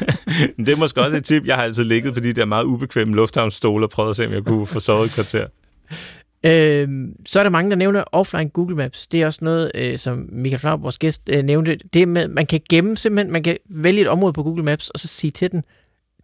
[0.66, 1.46] det er måske også et tip.
[1.46, 4.32] Jeg har altid ligget på de der meget ubekvemme lufthavnsstole og prøvet at se, om
[4.32, 5.46] jeg kunne få sovet et kvarter.
[6.44, 9.06] Øhm, så er der mange, der nævner offline Google Maps.
[9.06, 11.78] Det er også noget, øh, som Michael Flau, vores gæst, øh, nævnte.
[11.94, 14.98] Det med, man kan gemme simpelthen, man kan vælge et område på Google Maps, og
[14.98, 15.62] så sige til den,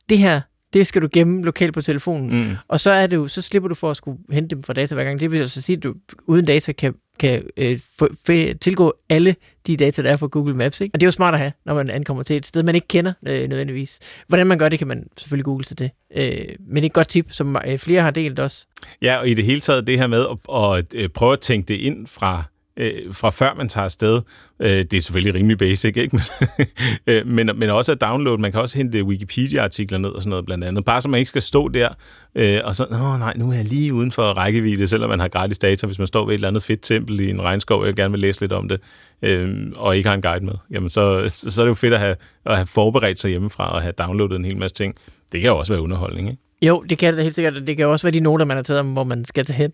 [0.08, 0.40] det her,
[0.72, 2.48] det skal du gemme lokalt på telefonen.
[2.48, 2.56] Mm.
[2.68, 4.94] Og så, er det jo, så slipper du for at skulle hente dem fra data
[4.94, 5.20] hver gang.
[5.20, 5.94] Det vil altså sige, at du
[6.26, 9.36] uden data kan, kan øh, få, f- tilgå alle
[9.66, 10.80] de data, der er fra Google Maps.
[10.80, 10.94] Ikke?
[10.94, 12.88] Og det er jo smart at have, når man ankommer til et sted, man ikke
[12.88, 13.98] kender øh, nødvendigvis.
[14.28, 15.90] Hvordan man gør det, kan man selvfølgelig google sig det.
[16.16, 18.66] Øh, men det er et godt tip, som øh, flere har delt også.
[19.02, 21.68] Ja, og i det hele taget det her med at, at, at prøve at tænke
[21.68, 22.44] det ind fra
[22.76, 24.20] øh, fra før man tager afsted.
[24.60, 26.16] Øh, det er selvfølgelig rimelig basic, ikke?
[26.56, 26.66] Men,
[27.06, 28.40] øh, men, men også at downloade.
[28.40, 30.84] Man kan også hente Wikipedia-artikler ned og sådan noget blandt andet.
[30.84, 31.88] Bare så man ikke skal stå der
[32.36, 35.28] øh, og så, åh nej, nu er jeg lige uden for rækkevidde, selvom man har
[35.28, 35.86] gratis data.
[35.86, 38.10] Hvis man står ved et eller andet fedt tempel i en regnskov, og jeg gerne
[38.10, 38.80] vil læse lidt om det,
[39.22, 42.00] øh, og ikke har en guide med, jamen så, så er det jo fedt at
[42.00, 42.16] have,
[42.46, 44.94] at have forberedt sig hjemmefra og have downloadet en hel masse ting.
[45.32, 46.42] Det kan jo også være underholdning, ikke?
[46.62, 47.66] Jo, det kan det helt sikkert.
[47.66, 49.72] Det kan også være de noter, man har taget om, hvor man skal tage hen.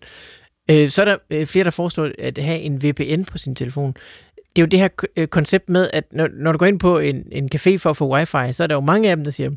[0.71, 3.93] Øh, så er der øh, flere, der foreslår at have en VPN på sin telefon.
[4.35, 6.99] Det er jo det her øh, koncept med, at når, når du går ind på
[6.99, 9.31] en, en café for at få wifi, så er der jo mange af dem, der
[9.31, 9.51] siger,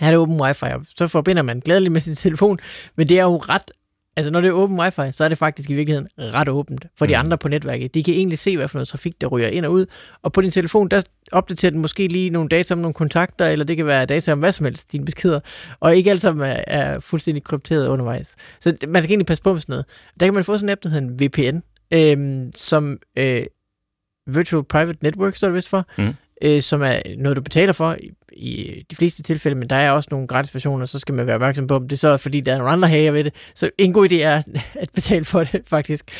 [0.00, 2.58] her er det åben wifi, og så forbinder man glædeligt med sin telefon,
[2.96, 3.70] men det er jo ret
[4.16, 7.06] Altså, når det er åben wifi, så er det faktisk i virkeligheden ret åbent for
[7.06, 7.94] de andre på netværket.
[7.94, 9.86] De kan egentlig se, hvad for noget trafik, der ryger ind og ud.
[10.22, 11.02] Og på din telefon, der
[11.32, 14.38] opdaterer den måske lige nogle data om nogle kontakter, eller det kan være data om
[14.38, 15.40] hvad som helst, dine beskeder.
[15.80, 18.34] Og ikke alt sammen er, er fuldstændig krypteret undervejs.
[18.60, 19.86] Så man skal egentlig passe på med sådan noget.
[20.20, 21.58] Der kan man få sådan en app, der hedder en VPN,
[21.92, 23.42] øhm, som øh,
[24.26, 25.86] Virtual Private Network, står det vist for.
[25.98, 26.14] Mm.
[26.42, 29.90] Øh, som er noget, du betaler for i, i de fleste tilfælde, men der er
[29.90, 32.52] også nogle gratis versioner, så skal man være opmærksom på, om det så fordi der
[32.52, 33.34] er nogle andre hager ved det.
[33.54, 34.42] Så en god idé er
[34.82, 36.10] at betale for det, faktisk.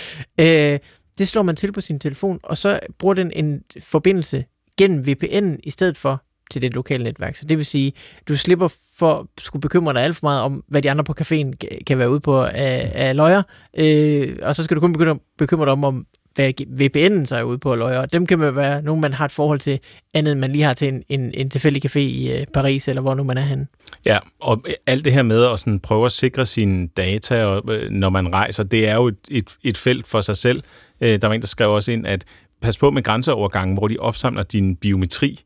[0.40, 0.78] Øh,
[1.18, 4.44] det slår man til på sin telefon, og så bruger den en forbindelse
[4.78, 7.36] gennem VPN i stedet for til det lokale netværk.
[7.36, 7.92] Så det vil sige,
[8.28, 11.14] du slipper for at skulle bekymre dig alt for meget om, hvad de andre på
[11.20, 11.52] caféen
[11.86, 13.42] kan være ude på af, af løjer,
[13.78, 17.36] øh, og så skal du kun begynde at bekymre dig om, om hvad VPN'en så
[17.36, 19.60] er ude på at løje, og dem kan man være nogen, man har et forhold
[19.60, 19.80] til,
[20.14, 23.02] andet end man lige har til en, en, en tilfældig café i øh, Paris, eller
[23.02, 23.66] hvor nu man er henne.
[24.06, 27.90] Ja, og alt det her med at sådan prøve at sikre sine data, og, øh,
[27.90, 30.62] når man rejser, det er jo et, et, et felt for sig selv.
[31.00, 32.24] Øh, der var en, der skrev også ind, at
[32.62, 35.40] pas på med grænseovergangen, hvor de opsamler din biometri.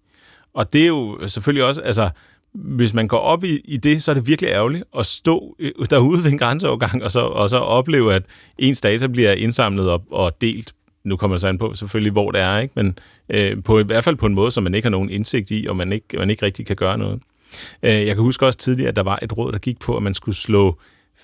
[0.55, 2.11] Og det er jo selvfølgelig også, altså,
[2.55, 5.57] hvis man går op i, i det, så er det virkelig ærgerligt at stå
[5.91, 8.23] derude ved en grænseovergang, og så, og så opleve, at
[8.59, 10.73] ens data bliver indsamlet og, og delt
[11.07, 12.73] nu kommer det så an på selvfølgelig, hvor det er, ikke?
[12.77, 12.99] men
[13.29, 15.67] øh, på, i hvert fald på en måde, som man ikke har nogen indsigt i,
[15.69, 17.21] og man ikke, man ikke rigtig kan gøre noget.
[17.83, 20.03] Øh, jeg kan huske også tidligere, at der var et råd, der gik på, at
[20.03, 20.79] man skulle slå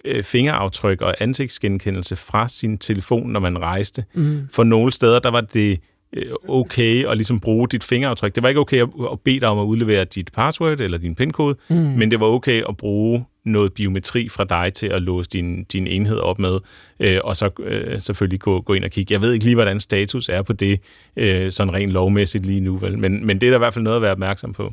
[0.04, 4.04] øh, fingeraftryk og ansigtsgenkendelse fra sin telefon, når man rejste.
[4.14, 4.48] Mm.
[4.52, 5.80] For nogle steder, der var det
[6.48, 8.34] okay at ligesom bruge dit fingeraftryk.
[8.34, 8.82] Det var ikke okay
[9.12, 11.76] at bede dig om at udlevere dit password eller din pin-kode, mm.
[11.76, 15.86] men det var okay at bruge noget biometri fra dig til at låse din, din
[15.86, 16.58] enhed op med,
[17.00, 19.12] øh, og så øh, selvfølgelig gå, gå ind og kigge.
[19.12, 20.80] Jeg ved ikke lige, hvordan status er på det,
[21.16, 22.98] øh, sådan rent lovmæssigt lige nu, vel?
[22.98, 24.72] Men, men det er der i hvert fald noget at være opmærksom på.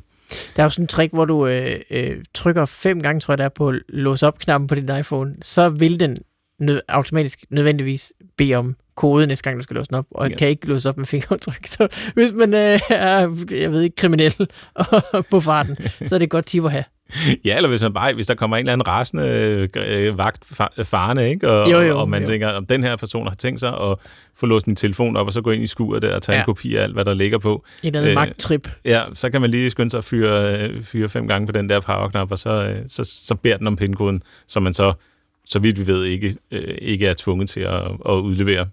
[0.55, 3.37] Der er jo sådan en trick, hvor du øh, øh, trykker fem gange, tror jeg,
[3.37, 6.17] der på låse op-knappen på din iPhone, så vil den
[6.59, 10.35] nød, automatisk nødvendigvis bede om kode næste gang, du skal låse den op, og ja.
[10.35, 11.67] kan ikke låse op med fingeraftryk.
[11.67, 14.47] Så hvis man øh, er, jeg ved ikke, kriminel
[15.31, 15.77] på farten,
[16.07, 16.83] så er det godt tip at have.
[17.45, 20.45] Ja, eller hvis, man bare, hvis der kommer en eller anden rasende øh, vagt
[20.83, 21.49] farne, ikke?
[21.49, 22.27] Og, jo, jo, og man jo.
[22.27, 23.95] tænker, om den her person har tænkt sig at
[24.35, 26.41] få låst sin telefon op, og så gå ind i skuret der og tage ja.
[26.41, 27.65] en kopi af alt, hvad der ligger på.
[27.83, 28.69] Et andet øh, magttrip.
[28.85, 31.69] Ja, så kan man lige skynde sig at fyre, øh, fyre fem gange på den
[31.69, 34.93] der powerknap, og så, øh, så, så beder den om pindkoden, som man så,
[35.45, 38.67] så vidt vi ved, ikke, øh, ikke er tvunget til at, at udlevere.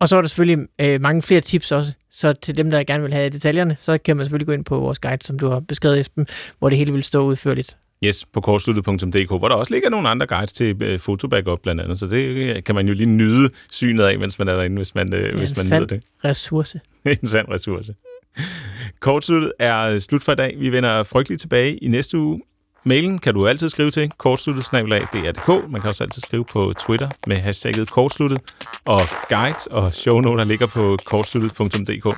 [0.00, 1.92] Og så er der selvfølgelig øh, mange flere tips også.
[2.10, 4.78] Så til dem, der gerne vil have detaljerne, så kan man selvfølgelig gå ind på
[4.78, 6.26] vores guide, som du har beskrevet, Esben,
[6.58, 7.76] hvor det hele vil stå udførligt.
[8.04, 11.98] Yes, på kortsluttet.dk, hvor der også ligger nogle andre guides til øh, fotobackup blandt andet,
[11.98, 14.94] så det øh, kan man jo lige nyde synet af, mens man er derinde, hvis
[14.94, 16.04] man, øh, ja, hvis man nyder det.
[16.24, 16.80] ressource.
[17.04, 17.94] en sand ressource.
[19.00, 20.56] Kortsluttet er slut for i dag.
[20.58, 22.42] Vi vender frygteligt tilbage i næste uge.
[22.86, 25.70] Mailen kan du altid skrive til kortsluttet.dk.
[25.70, 28.40] Man kan også altid skrive på Twitter med hashtagget kortsluttet.
[28.84, 32.16] Og guide og shownoter ligger på kortsluttet.dk.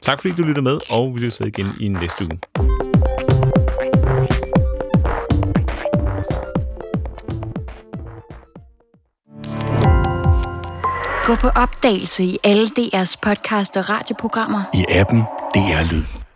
[0.00, 2.38] Tak fordi du lytter med, og vi ved igen i næste uge.
[11.24, 14.62] Gå på opdagelse i alle DR's podcast og radioprogrammer.
[14.74, 15.20] I appen
[15.54, 16.27] DR Lyd.